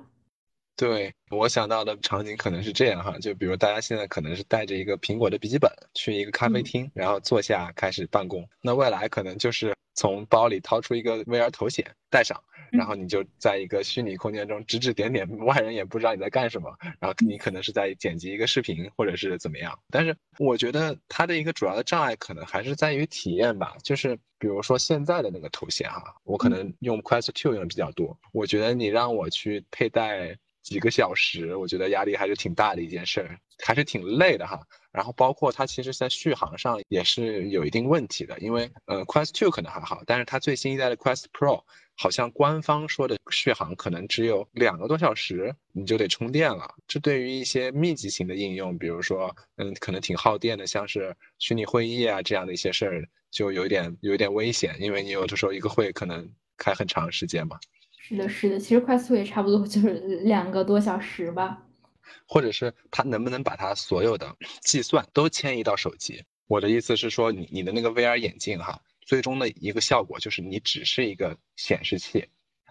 [0.74, 12.42] 对我想到的场景可能是这样哈，就比如大家现在可能是带着一个苹果的笔记本去一个咖啡厅，然后坐下开始办公，那未来可能就是从包里掏出一个 VR 头显戴上。
[12.70, 16.74] 然后你就在一个虚拟空间中指指点点，外人也不知道你在干什么。
[16.98, 19.78] 然后你可能是在剪辑一个视频，或者是怎么样。
[19.90, 23.76] 但是我觉得它的一个主要的障碍可能还是在于体验吧。
[23.82, 28.18] 就是比如说现在的那个头显哈，我可能用 Quest 2用的比较多。
[28.32, 34.60] 我觉得你让我去佩戴几个小时，我觉得压力还是挺大的一件事儿，还是挺累的哈。
[34.92, 41.62] 然后包括它其实在续航上也是有一定问题的，因为呃 Quest 2可能还好，但是它最新一代的 Quest Pro。
[41.94, 46.74] 好像官方说的续航可能只有两个多小时，你就得充电了。
[46.88, 57.58] 这对于一些密集型的应用，比如说，嗯，可能挺耗电的，像是虚拟会议啊这样的一些事儿，就有点有点危险，因为你有的时候一个会可能开很长时间嘛。
[58.04, 59.92] 是的，是的，其实快速也差不多 就是
[60.24, 61.62] 两个多小时吧。
[62.26, 66.24] 或者是它能不能把它所有的计算都迁移到手机？
[66.48, 68.82] 我的意思是说，你你的那个 VR 眼镜哈。
[69.04, 72.28] 最终的一个效果就是你只是一个显示器，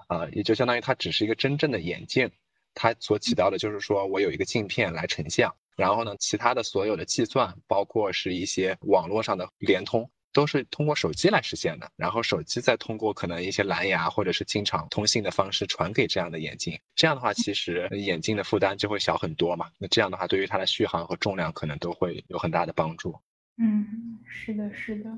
[0.08, 2.32] 啊，也就相当于它只是一个真正的眼镜，
[2.74, 23.15] 它所起到的就是说我有一个镜片来成像，然后呢，其他的所有的计算，包括是一些网络上的联通，都是通过手机来实现的，然后手机再通过可能一些蓝牙或者是经常通信的方式传给这样的眼镜，这样的话其实眼镜的负担就会小很多嘛，那这样的话对于它的续航和重量可能都会有很大的帮助。
[23.58, 25.10] 嗯，是的，是的。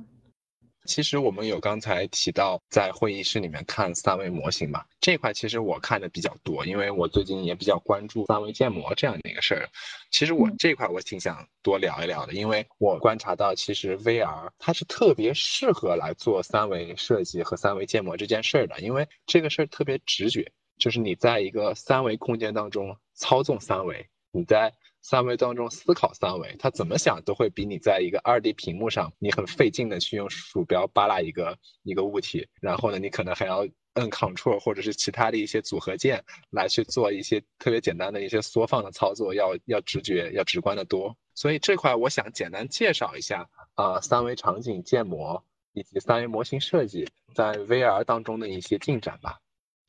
[0.85, 9.69] 其实我们有刚才提到在会议室里面看三维模型嘛，这块其实我看的比较多，因为我最近也比较关注三维建模这样的一个事儿。
[10.11, 24.73] 其实我这块我挺想多聊一聊的，因为我观察到其实 VR 它是特别适合来做三维设计和三维建模这件事儿的，因为这个事儿特别直觉，就是你在一个三维空间当中操纵三维，你在。
[25.03, 41.15] 三维当中思考三维，他怎么想都会比你在一个二 D 屏幕上，你很费劲的去用鼠标扒拉一个一个物体，然后呢，你可能还要摁 Ctrl 或者是其他的一些组合键来去做一些特别简单的一些缩放的操作，要要直觉要直观的多。
[41.35, 49.39] 所以这块我想简单介绍一下啊，三维场景建模以及三维模型设计在 VR 当中的一些进展吧。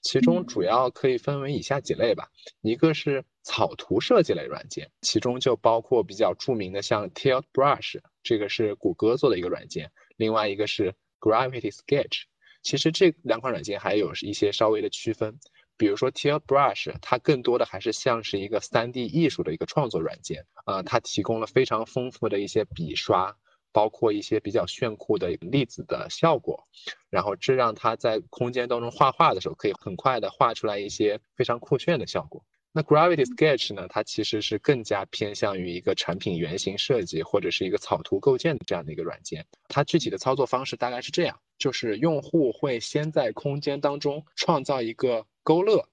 [0.03, 2.29] 其中主要可以分为以下几类吧，
[2.61, 12.23] 一个是草图设计类软件，其中就包括比较著名的像 Tilt Brush，这个是谷歌做的一个软件，另外一个是 Gravity Sketch。
[12.63, 15.39] 其实这两款软件还有一些稍微的区分，
[15.77, 23.37] 比如说 Tilt Brush，它更多的还是像是一个 3D 艺术的一个创作软件，啊，它提供了非常丰富的一些笔刷。
[23.75, 26.69] 包括一些比较炫酷的粒子的效果，
[27.11, 32.45] 然后这让它在空间当中画画的时候，可以很快的画出来一些非常酷炫的效果。
[32.77, 33.87] 那 Gravity Sketch 呢？
[33.89, 39.47] 它其实是更加偏向于一个产品原型设计或者是一个草图构建的这样的一个软件。
[39.69, 45.89] 它具体的操作方式大概是这样：就是用户会先在空间当中创造一个勾勒，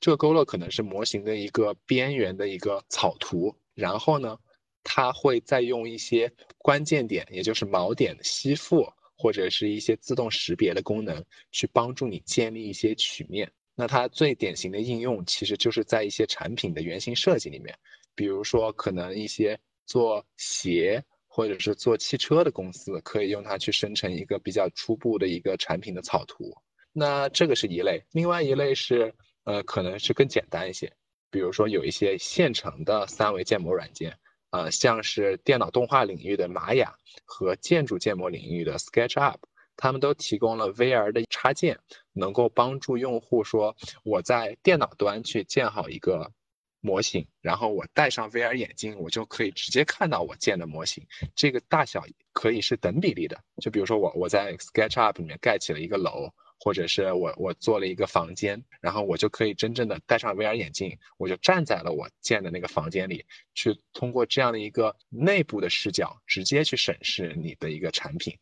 [0.00, 4.38] 这个勾勒可能是模型的一个边缘的一个草图，然后呢。
[4.84, 13.52] 它会再用一些关键点，也就是锚点吸附，或者是一些自动识别的功能，去帮助你建立一些曲面。
[13.80, 17.78] 那它最典型的应用，其实就是在一些产品的原型设计里面，
[18.16, 26.52] 比如说可能一些做鞋或者是做汽车的公司，可以用它去生成一个比较初步的一个产品的草图。
[26.92, 29.14] 那这个是一类，另外一类是，
[29.44, 30.92] 呃，可能是更简单一些，
[31.30, 34.18] 比如说有一些现成的三维建模软件。
[34.50, 39.36] 呃，像是电脑动画领域的玛雅和建筑建模领域的 SketchUp，
[39.78, 41.78] 他们都提供了 VR 的插件，
[42.12, 46.30] 能够帮助用户说我在电脑端去建好一个
[46.80, 53.42] 模型，然后我戴上 VR 眼镜，我就可以直接看到我建的模型，这个大小可以是等比例的。
[53.62, 56.30] 就比如说我我在 SketchUp 里面盖起了一个楼。
[56.60, 63.24] 或者是我我做了一个房间，然后我就可以真正的戴上 VR 眼镜，我就站在了我建的那个房间里，
[63.54, 68.36] 去通过这样的一个内部的视角，直接去审视你的一个产品，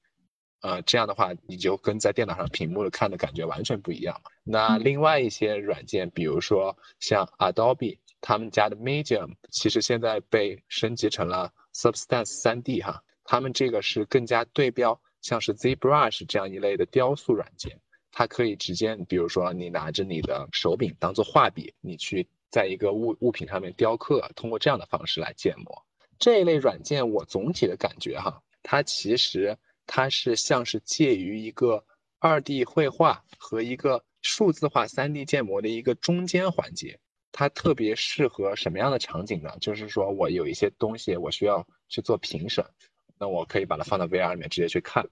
[0.67, 4.33] 呃，这样的话你就跟在电脑上屏幕看的感觉完全不一样嘛。
[4.43, 17.79] 那另外一些软件，比如说像 Adobe 他们家的 Medium，其实现在被升级成了 Substance 3D 哈，他们这个是更加对标像是 ZBrush 这样一类的雕塑软件。
[18.11, 25.85] 它可以直接，比如说你拿着你的手柄当做画笔，你去在一个物物品上面雕刻，通过这样的方式来建模。
[26.19, 31.85] 这一类软件，我总体的感觉哈，它其实它是像是介于一个
[32.19, 36.99] 二 D 绘画和一个数字化三 D 建模的一个中间环节。
[37.33, 39.51] 它特别适合什么样的场景呢？
[39.61, 42.65] 就是说我有一些东西我需要去做评审，
[43.19, 45.07] 那我可以把它放到 VR 里面直接去看，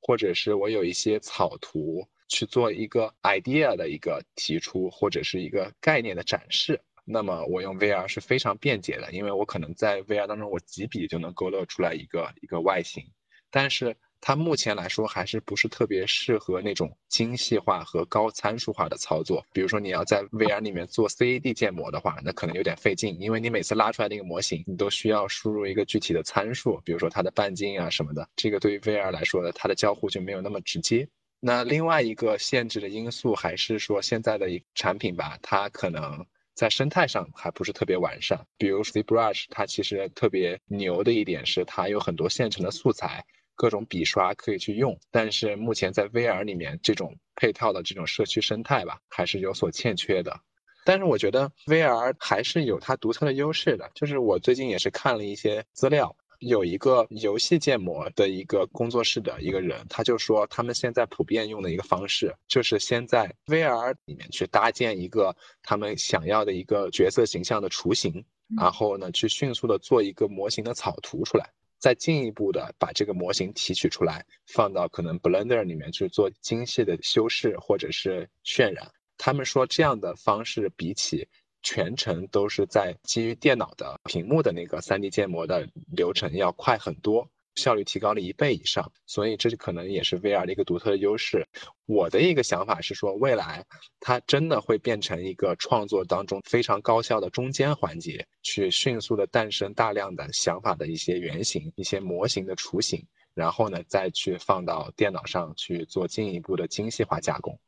[0.00, 6.80] 或者是我有一些草图去做一个 idea 的一个提出，或者是一个概念的展示。
[7.04, 13.04] 那么我用 VR 是非常便捷的，因为我可能在 VR 当中，我几笔就能勾勒出来一个一个外形。
[13.48, 19.44] 但是它目前来说还是不是特别适合那种精细化和高参数化的操作。
[19.52, 28.28] 比如说你要在 VR 里面做 CAD 建模的话，那可能有点费劲，因为你每次拉出来那个模型，你都需要输入一个具体的参数，比如说它的半径啊什么的。
[28.36, 31.08] 这个对于 VR 来说呢，它的交互就没有那么直接。
[31.40, 36.26] 那另外一个限制的因素还是说现在的一产品吧，它可能。
[36.52, 43.24] 在生态上还不是特别完善，比如 ZBrush，它其实特别牛的一点是它有很多现成的素材，
[43.60, 44.98] 各种笔刷可以去用。
[45.10, 50.40] 但是目前在 VR 里面，这种配套的这种社区生态吧，还是有所欠缺的。
[50.86, 56.16] 但是我觉得 VR 还是有它独特的优势的，就是我最近也是看了一些资料。
[56.38, 68.24] 有一个游戏建模的一个工作室的一个人，他就说他们现在普遍用的一个方式，就是先在 VR 里面去搭建一个他们想要的一个角色形象的雏形，
[68.56, 71.50] 然后呢，去迅速的做一个模型的草图出来，
[71.80, 78.88] 再进一步的把这个模型提取出来，放到可能 Blender 里面去做精细的修饰或者是渲染。
[79.18, 81.26] 他们说这样的方式比起。
[81.62, 91.46] 全程都是在基于电脑的屏幕的那个 3D 建模的流程要快很多，效率提高了一倍以上，所以这就可能也是 VR 的一个独特的优势。
[91.86, 93.64] 我的一个想法是说，未来
[93.98, 107.58] 它真的会变成一个创作当中非常高效的中间环节，去迅速的诞生大量的想法的一些原型、一些模型的雏形，然后呢再去放到电脑上去做进一步的精细化加工。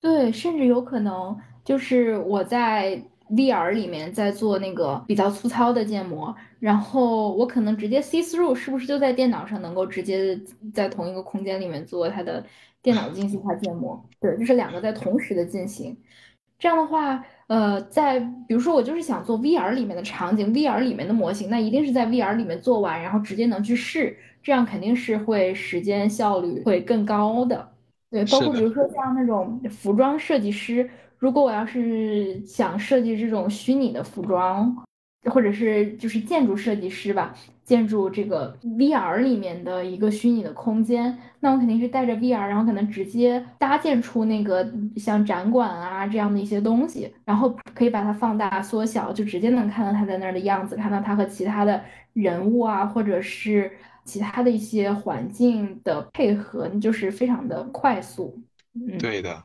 [0.00, 3.02] 对，甚至有可能就是我在。
[3.34, 10.38] VR 里面在做那个比较粗糙的建模，然后我可能直接 see through，是不是就在电脑上能够直接
[10.74, 12.44] 在同一个空间里面做它的
[12.82, 13.98] 电脑精细化建模？
[14.20, 15.96] 对，就是两个在同时的进行。
[16.58, 27.66] 这样的话，呃，在比如说我就是想做 VR 里面的场景，VR 里面的模型，那一定是在 VR 里面做完，然后直接能去试，这样肯定是会时间效率会更高的。
[28.10, 30.90] 对，包括比如说像那种服装设计师。
[31.22, 34.76] 如果我要是想设计这种虚拟的服装，
[35.30, 51.80] 或者是就是建筑设计师吧，建筑这个 VR 里面的一个虚拟的空间，那我肯定是带着 VR，然后可能直接搭建出那个像展馆啊这样的一些东西，然后可以把它放大缩小，就直接能看到它在那儿的样子，看到它和其他的
[52.14, 53.70] 人物啊，或者是
[54.04, 58.36] 其他的一些环境的配合，就是非常的快速。
[58.74, 59.40] 嗯，对的。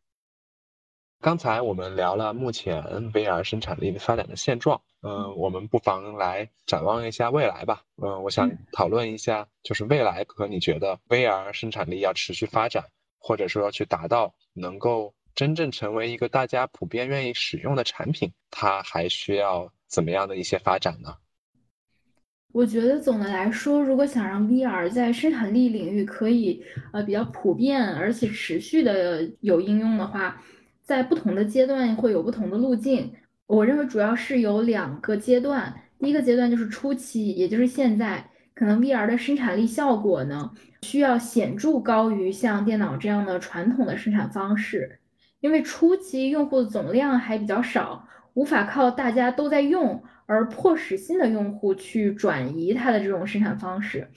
[1.20, 7.82] 刚才我们聊了目前 VR 生产力的发展的现状，嗯，我们不妨来展望一下未来吧。
[7.96, 12.86] 嗯，我想讨论一下，就是未来和你觉得 VR 生产力要持续发展，
[13.18, 21.16] 或者说要去达到能够真正成为一个大家普遍愿意使用的产品，它还需要怎么样的一些发展呢？
[22.54, 26.64] 我觉得总的来说，如果想让 VR 在生产力领域可以
[26.94, 30.40] 呃比较普遍而且持续的有应用的话。
[30.88, 33.12] 在不同的阶段会有不同的路径，
[33.46, 35.82] 我认为主要是有两个阶段。
[36.00, 38.26] 第一个阶段就是初期，也就是现在，
[38.56, 40.50] 可能 VR 的生产力效果呢
[40.84, 45.00] 需要显著高于像电脑这样的传统的生产方式，
[45.42, 54.08] 因为初期用户的总量还比较少，无法靠大家都在用而迫使新的用户去转移它的这种生产方式。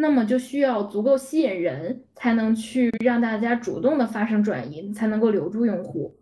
[0.00, 6.16] 那么就需要足够吸引人，才能去让大家主动的发生转移，才能够留住用户。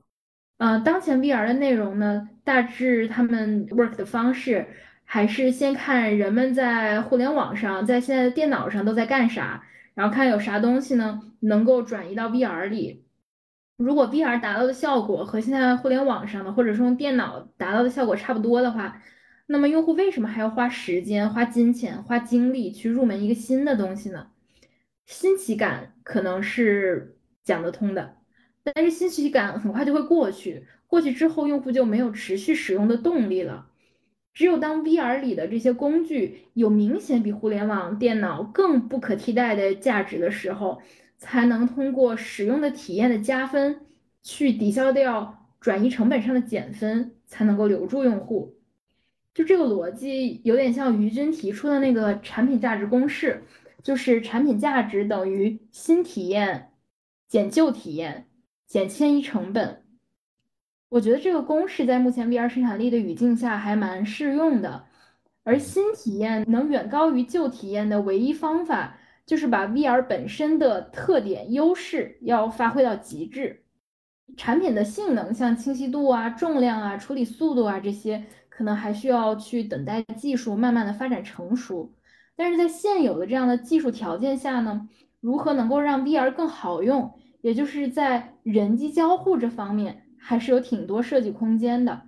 [0.58, 4.66] 呃，当前 VR 的内容呢，大致他们 work 的方式
[5.04, 9.62] 还是先看人们在互联网上，在现在的电脑上都在干啥，
[9.94, 13.04] 然后看有啥东西呢能够转移到 VR 里。
[13.76, 19.00] 如果 VR 达到的效果和现在互联网上的或者说用电脑达到的效果差不多的话，
[19.50, 24.28] 那么用户为什么还要花时间、花金钱、花精力去入门一个新的东西呢？
[25.06, 28.18] 新奇感可能是讲得通的，
[28.62, 33.70] 但是新奇感很快就会过去，过去之后用户就没有持续使用的动力了。
[34.34, 40.82] 只有当 VR 里的这些工具有明显比互联网电脑更不可替代的价值的时候，
[41.16, 43.80] 才能通过使用的体验的加分，
[44.22, 48.57] 去抵消掉转移成本上的减分，才能够留住用户。
[49.38, 53.44] 就这个逻辑有点像于军提出的那个产品价值公式，
[53.84, 56.72] 就是产品价值等于新体验
[57.28, 58.26] 减旧体验
[58.66, 59.84] 减迁移成本。
[60.88, 64.86] 我觉得这个公式在目前 VR 生产力的语境下还蛮适用的。
[65.44, 73.62] 而新体验能远高于旧体验的唯一方法，就是把 VR 本身的特点优势要发挥到极致。
[74.36, 78.24] 产品的性能，像清晰度啊、重量啊、处理速度啊这些。
[78.58, 81.92] 可能还需要去等待技术慢慢的发展成熟，
[82.34, 84.88] 但是在现有的这样的技术条件下呢，
[85.20, 87.08] 如何能够让 VR 更好用，
[87.40, 92.02] 也就是在人机交互这方面，还是有挺多设计空间的。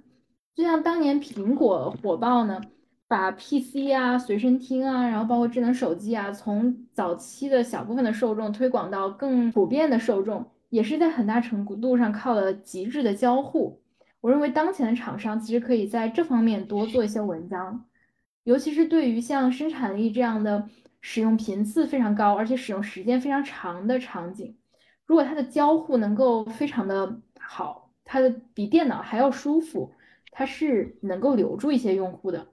[0.56, 2.60] 就像当年苹果火爆呢，
[3.06, 13.79] 把 PC 啊、随身听啊，然后包括智能手机啊，从早期的小部分的受众推广到更普遍的受众，也是在很大程度上靠了极致的交互。
[14.20, 17.86] 我认为当前的厂商其实可以在这方面多做一些文章，
[18.44, 20.68] 尤其是对于像生产力这样的
[21.00, 24.56] 使用频次非常高，而且使用时间非常长的场景，
[25.06, 29.92] 如果它的交互能够非常的好，它的比电脑还要舒服，
[30.30, 32.48] 它是能够留住一些用户的。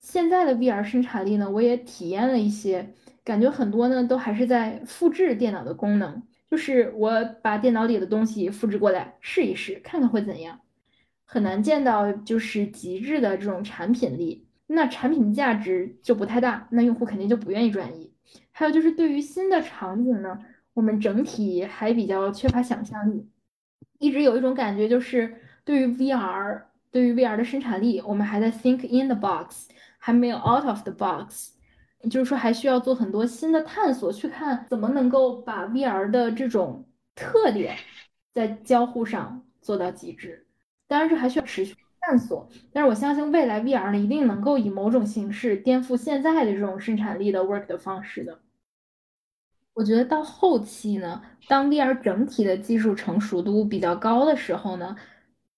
[0.00, 2.94] 现在的 VR 生产力呢，我也体验了一些，
[3.24, 10.60] 感觉很多呢都还是在复制电脑的功能，就是我把电脑里的东西复制过来试一试，看看会怎样。
[11.32, 18.12] 很难见到就是极致的这种产品力，那产品价值就不太大，那用户肯定就不愿意转移。
[18.50, 20.38] 还有就是对于新的场景呢，
[20.74, 23.26] 我们整体还比较缺乏想象力，
[23.98, 31.52] 一直有一种感觉就是对于 VR，对于 VR 的生产力，我们还在 think in the box，还没有 out of the box，
[32.10, 37.74] 就是说还需要做很多新的探索，去看怎么能够把 VR 的这种特点
[38.34, 40.46] 在交互上做到极致。
[40.92, 42.46] 当然，这还需要持续探索。
[42.70, 48.38] 但是我相信未来 VR 呢，一定能够以某种形式颠覆现在的这种生产力的 work 的方式的。
[49.72, 54.94] 我觉得到后期呢，当 VR 整体的技术成熟度比较高的时候呢，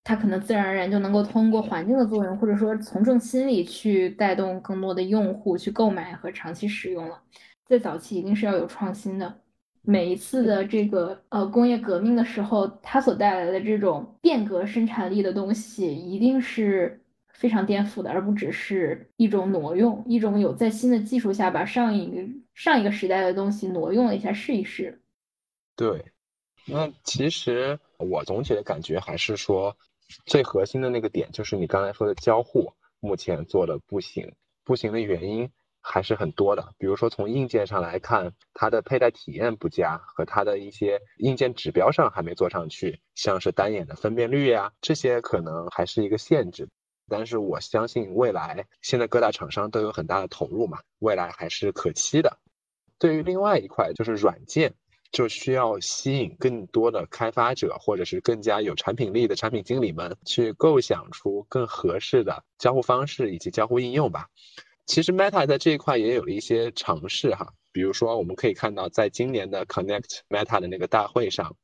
[0.05, 7.21] 它可能自然而然就能够通过环境的作用，或者说从众心理去带动更多的用户去购买和长期使用了。
[7.67, 9.41] 在早期一定是要有创新的。
[9.87, 22.23] 每一次的这个呃工业革命的时候，它所带来的这种变革生产力的东西，一定是非常颠覆的，而不只是一种挪用，一种有在新的技术下把上一个
[22.55, 25.03] 上一个时代的东西挪用了一下试一试。
[25.77, 26.13] 对，
[26.67, 29.77] 那其实我总体的感觉还是说，
[30.25, 34.33] 最核心的那个点就是你刚才说的交互，目前做的不行，
[34.65, 35.51] 不行的原因。
[35.87, 46.67] 还是很多的，比如说从硬件上来看，它的佩戴体验不佳，和它的一些硬件指标上还没做上去，像是单眼的分辨率呀，这些可能还是一个限制。
[47.07, 52.39] 但是我相信未来，现在各大厂商都有很大的投入嘛，未来还是可期的。
[52.99, 54.73] 对于另外一块就是软件，
[55.13, 64.29] 就需要吸引更多的开发者或者是更加有产品力的产品经理们去构想出更合适的交互方式以及交互应用吧。
[64.87, 71.57] 其实 Meta 在这一块也有了一些尝试哈，比如说我们可以看到，在今年的 Connect Meta 的那个大会上，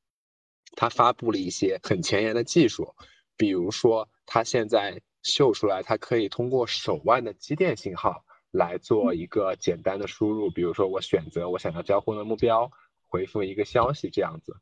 [0.75, 2.95] 它发布了一些很前沿的技术，
[3.37, 12.71] 比如说它现在秀出来，它可以通过手腕的肌电信号来做一个简单的输入，比如说我选择我想要交互的目标，
[13.07, 14.57] 回复一个消息这样子，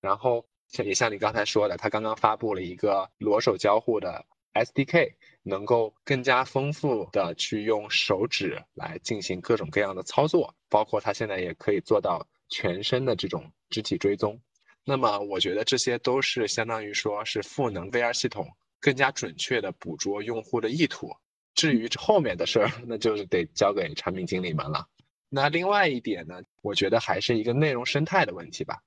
[0.00, 5.14] 然后像也像你刚才说的，它刚刚发布了一个裸手交互的 SDK。
[5.44, 14.40] 能够更加丰富的去用手指来进行各种各样的操作，包括它现在也可以做到全身的这种肢体追踪。
[14.84, 18.48] 那么我觉得这些都是相当于说是赋能 VR 系统
[18.78, 21.10] 更加准确的捕捉用户的意图。
[21.56, 24.86] 至于后面的事儿，那就是得交给产品经理们了。
[25.28, 28.78] 那另外一点呢，我觉得还是一个内容生态的问题吧。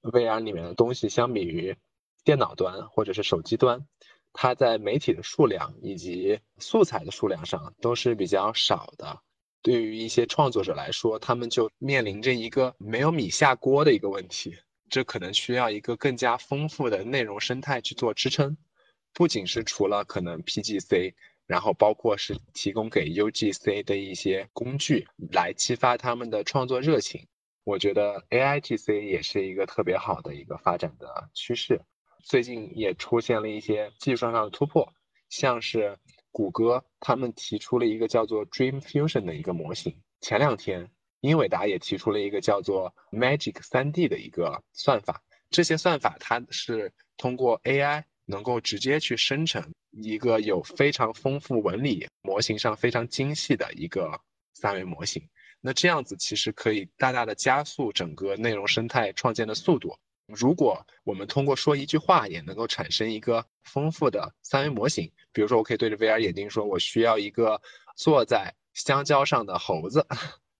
[0.00, 1.76] VR 里面的东西相比于
[2.24, 3.86] 电脑端或者是手机端。
[4.32, 9.20] 它在媒体的数量以及素材的数量上都是比较少的，
[9.62, 14.56] 对于一些创作者来说，他们就面临着一个没有米下锅的一个问题。
[14.90, 18.56] 这可能需要一个更加丰富的内容生态去做支撑，
[19.12, 21.12] 不仅是除了可能 PGC，
[21.46, 27.26] 然后包括是提供给 UGC 的一些工具来激发他们的创作热情。
[27.64, 31.82] 我觉得 AIGC 也是一个特别好的一个发展的趋势。
[32.22, 34.92] 最近也出现了一些技术上的突破，
[35.28, 35.98] 像是
[36.30, 40.00] 谷歌他们提出了一个叫做 Dream Fusion 的一个模型。
[40.20, 40.90] 前两天
[41.20, 45.22] 英伟达也提出了一个叫做 Magic 3D 的一个算法。
[45.50, 54.20] 这些算法它是通过 AI 能够直接去生成一个有非常丰富纹理、模型上非常精细的一个
[54.52, 55.28] 三维模型。
[55.60, 59.96] 那这样子其实可以大大的加速整个内容生态创建的速度。
[60.28, 67.62] 如果我们通过说一句话也能够产生一个丰富的三维模型，比如说我可以对着 VR 眼镜说，我需要一个
[67.96, 70.06] 坐在香蕉上的猴子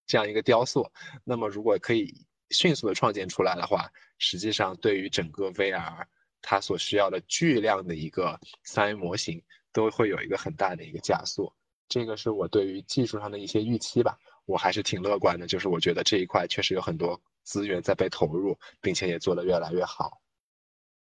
[0.07, 0.91] 这样一个雕塑，
[1.23, 6.07] 那么如果可以迅速的创建出来的话，实际上对于整个 VR
[6.41, 11.53] 它所需要的巨量的一个三维模型都会有一个很大的一个加速。
[11.91, 17.21] 这个是我对于技术上的一些预期吧，我还是挺乐观的，就是我觉得这一块确实有很多。
[17.49, 20.21] 资源在被投入，并且也做得越来越好。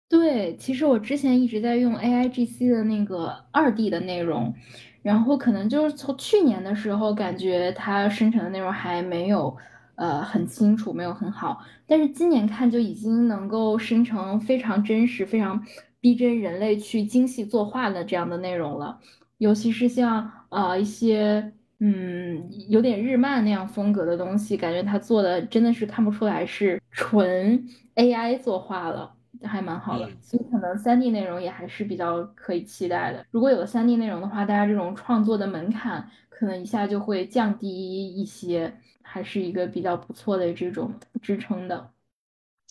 [0.08, 4.56] 对，其实我之前一直在用 AIGC 的那个二 D 的内容，
[5.02, 9.56] 然后可能就是从去年的时候，感觉它生成的内容还没有
[9.96, 11.62] 呃很清楚，没有很好。
[11.86, 15.62] 但是今年看就已经能够生成非常真实、非常
[16.00, 19.00] 逼真人类去精细作画的这样的内容了。
[19.40, 21.54] 尤其是像呃一些。
[21.82, 27.66] 嗯，有点日漫那样风格的东西，感觉他做的真的是看不出来是纯
[27.96, 30.10] AI 作画了，还蛮好的。
[30.20, 33.26] 所以可能三 D 内容也还是比较可以期待的。
[33.32, 37.68] 如果有了三 D 内容的话，大家这种创作的门槛可能一下就会降低
[38.14, 41.92] 一些，还是一个比较不错的这种支撑的。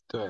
[0.07, 0.21] 对，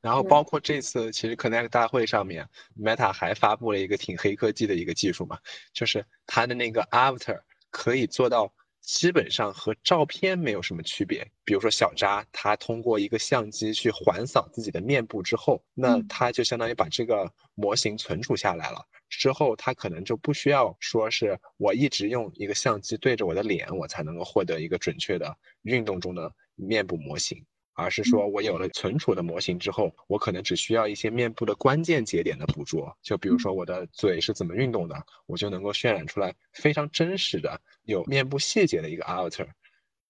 [0.00, 5.38] 然后包括这次其实 Connect 大会上面，Meta 还发布了一个挺黑科技的一个技术嘛，
[5.74, 7.40] 就是它的那个 Avatar。
[7.74, 11.28] 可以做到基本上和照片没有什么区别。
[11.44, 18.86] 比如说小扎，他通过一个相机去环扫自己的面部之后，那他就相当于把这个模型存储下来了。
[19.08, 27.44] 之后他可能就不需要说是我一直用一个相机对着我的脸，我才能够获得一个准确的运动中的面部模型。
[27.74, 34.96] 而是说，我有了存储的模型之后，我可能只需要一些面部的关键节点的捕捉，就比如说我的嘴是怎么运动的，
[35.26, 39.48] 我就能够渲染出来非常真实的有面部细节的一个 avatar。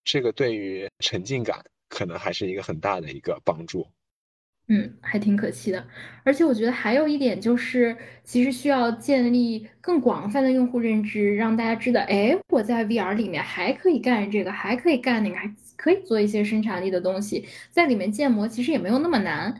[0.04, 3.86] 这个对于沉浸感可能还是一个很大的一个帮助。
[4.68, 5.86] 嗯，还挺可期的。
[6.24, 15.46] 而且我觉得还有一点就是，其实需要建立更广泛的用户认知，让大家知道，哎，我在 VR 里面还可以干这个，还可以干那个，还
[15.84, 19.54] 可以做一些生产力的东西，在里面建模其实也没有那么难。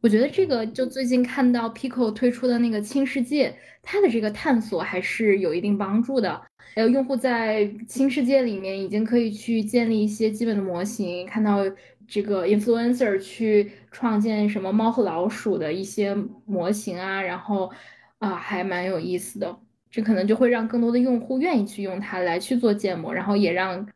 [0.00, 6.42] 我觉得这个就最近看到 Pico 推出的那个轻世界，它的这个探索还是有一定帮助的。
[6.74, 11.64] 还有用户在轻世界里面已经可以去建立一些基本的模型，看到。
[12.10, 16.14] 这个 influencer 去创建什么猫和老鼠的一些
[16.46, 17.70] 模型啊，然后
[18.18, 19.54] 啊还蛮有意思的，
[19.90, 23.86] 这可能就会让更多的用户愿意去用它来去做建模，然后也让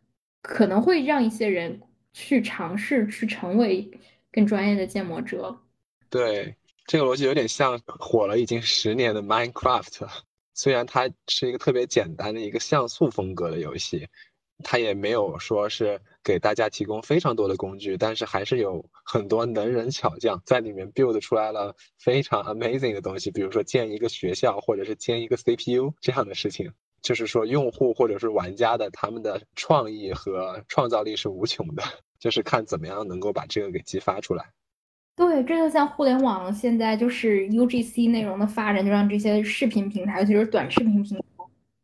[0.43, 1.81] 可能会让一些人
[2.13, 3.91] 去尝试去成为
[4.31, 5.57] 更专业的建模者。
[6.11, 6.55] 对，
[6.87, 10.09] 这个逻辑有点像火了已经十年的 Minecraft，
[10.53, 14.09] 虽然它是一个特别简单的一个像素风格的游戏。
[14.65, 26.73] 它也没有说是给大家提供非常多的工具，但是还是有很多能人巧匠在里面 build 出来了非常 amazing 的东西，比如说建一个学校，或者是建一个 CPU 这样的事情。
[27.03, 31.83] 就是说，用户或者是玩家的他们的创意和创造力是无穷的，
[32.19, 34.45] 就是看怎么样能够把这个给激发出来。
[35.17, 41.25] 对，这就像互联网现在就是 UGC 内容的发展，就让这些视频平台，尤其是短视频平台，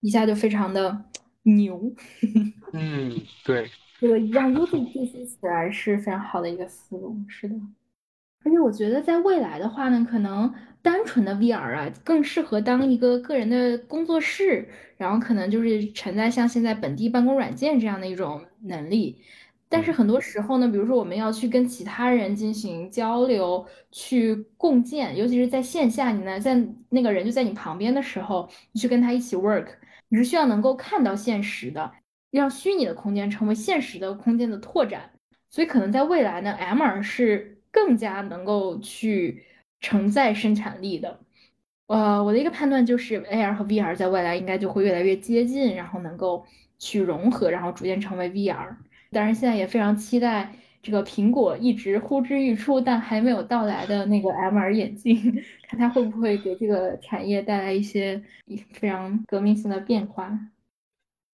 [0.01, 1.05] 一下就非常的。
[1.45, 1.81] 牛，
[2.75, 7.55] 嗯，对，这个让 U Z 进行起来是非常好的一个思路，是的。
[8.45, 10.53] 而且我觉得在未来的话呢，可能
[10.89, 14.67] 单纯的 V R 啊，更适合当一个个人的工作室，
[14.97, 19.23] 然后可能就是承载像现在本地办公软件这样的一种能力。
[19.69, 26.59] 但是很多时候呢，比如说我们要去跟其他人进行交流、去共建，尤其是在线下，你呢在
[26.89, 29.67] 那个人就在你旁边的时候，你去跟他一起 work。
[30.09, 31.93] 你是需要能够看到现实的，
[32.31, 35.11] 让虚拟的空间成为现实的空间的拓展。
[35.51, 39.45] 所以可能在未来呢，MR 是更加能够去
[39.81, 41.21] 承载生产力的。
[41.87, 46.47] 呃，我的一个判断就是 AR 和 VR 在未来应该就会越来越接近，然后能够
[46.79, 48.77] 去融合，然后逐渐成为 VR。
[49.11, 50.53] 当然，现在也非常期待。
[50.81, 58.23] 这个苹果一直呼之欲出，但还没有到来的那个 MR 眼镜， 看它会不会给这个产业带来一些
[58.73, 60.39] 非常革命性的变化。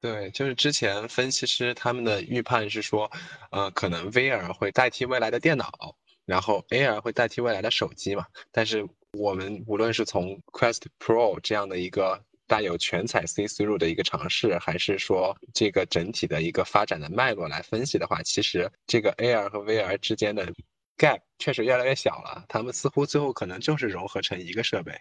[0.01, 3.11] 对，就是之前分析师他们的预判是说，
[3.51, 5.95] 呃，可能 VR 会代替未来的电脑，
[6.27, 8.27] 然后 AR 会代替未来的手机嘛。
[8.53, 20.53] 但是我们无论是从 Quest Pro 这样的一个带有全彩 C through 的一个尝试，还是说这个整体的一个发展的脉络来分析的话，其实这个 AR 和 VR 之间的
[20.99, 24.93] gap 确实越来越小了，他们似乎最后可能就是融合成一个设备，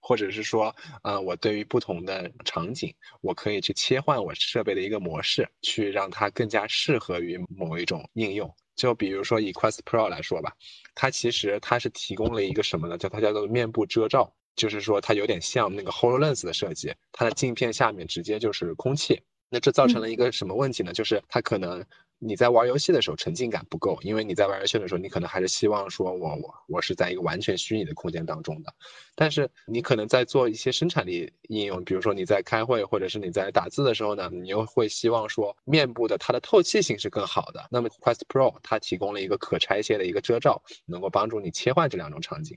[0.00, 8.54] 或者是说，呃，我对于不同的场景，我可以去切换我设备的一个模式，去让它更加适合于某一种应用。
[8.76, 10.52] 就比如说以 Quest Pro 来说吧，
[10.94, 12.98] 它其实它是提供了一个什么呢？
[12.98, 19.22] 叫它叫做面部遮罩，就是说它有点像那个 Hololens 的设计，它的镜片下面直接就是空气。
[19.48, 20.92] 那这造成了一个什么问题呢？
[20.92, 21.84] 就是它可能。
[22.24, 28.72] 你在玩游戏的时候沉浸感不够，因为你在玩游戏的时候，你可能还是希望说我我我是在一个完全虚拟的空间当中的。
[29.16, 37.66] 但是你可能在做一些生产力应用，比如说你在开会或者是你在打字的时候呢，你又会希望说面部的它的透气性是更好的。
[37.72, 42.56] 那么 Quest Pro 它提供了一个可拆卸的一个遮罩，能够帮助你切换这两种场景。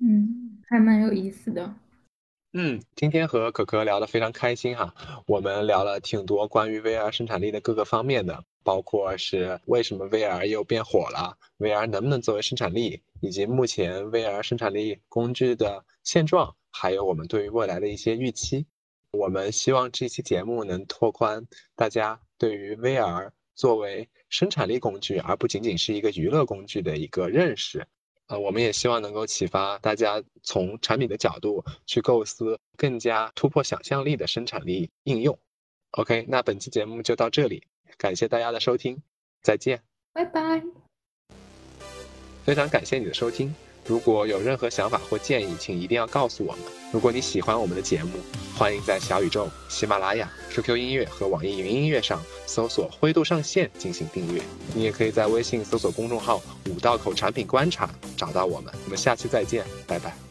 [0.00, 1.74] 嗯，还蛮有意思的。
[2.52, 4.94] 嗯，今天和可可聊得非常开心哈，
[5.26, 8.44] 我们聊了挺多关于 VR 生产力的各个方面的。
[8.68, 18.66] 包括是为什么 VR 又变火了，VR 能不能作为生产力，以及目前 VR 生产力工具的现状，还有我们对于未来的一些预期。
[19.12, 27.86] 我们希望这期节目能拓宽大家对于 VR 作为生产力工具，而不仅仅是一个娱乐工具的一个认识。
[28.26, 35.38] 呃，我们也希望能够启发大家从产品的角度去构思更加突破想象力的生产力应用。
[35.92, 37.62] OK，那本期节目就到这里。
[37.98, 39.02] 感谢大家的收听，
[39.42, 39.82] 再见，
[40.12, 40.62] 拜拜。
[42.44, 46.62] 非常感谢你的收听，如果有任何想法或建议，请一定要告诉我们。
[46.90, 48.12] 如果你喜欢我们的节目，
[48.56, 54.40] 欢迎在小宇宙、喜马拉雅、QQ 音乐和网易云音乐上搜索“灰度上线”进行订阅。
[54.74, 56.40] 你也可以在微信搜索公众号
[56.70, 58.72] “五道口产品观察”找到我们。
[58.84, 60.27] 我们下期再见，拜拜。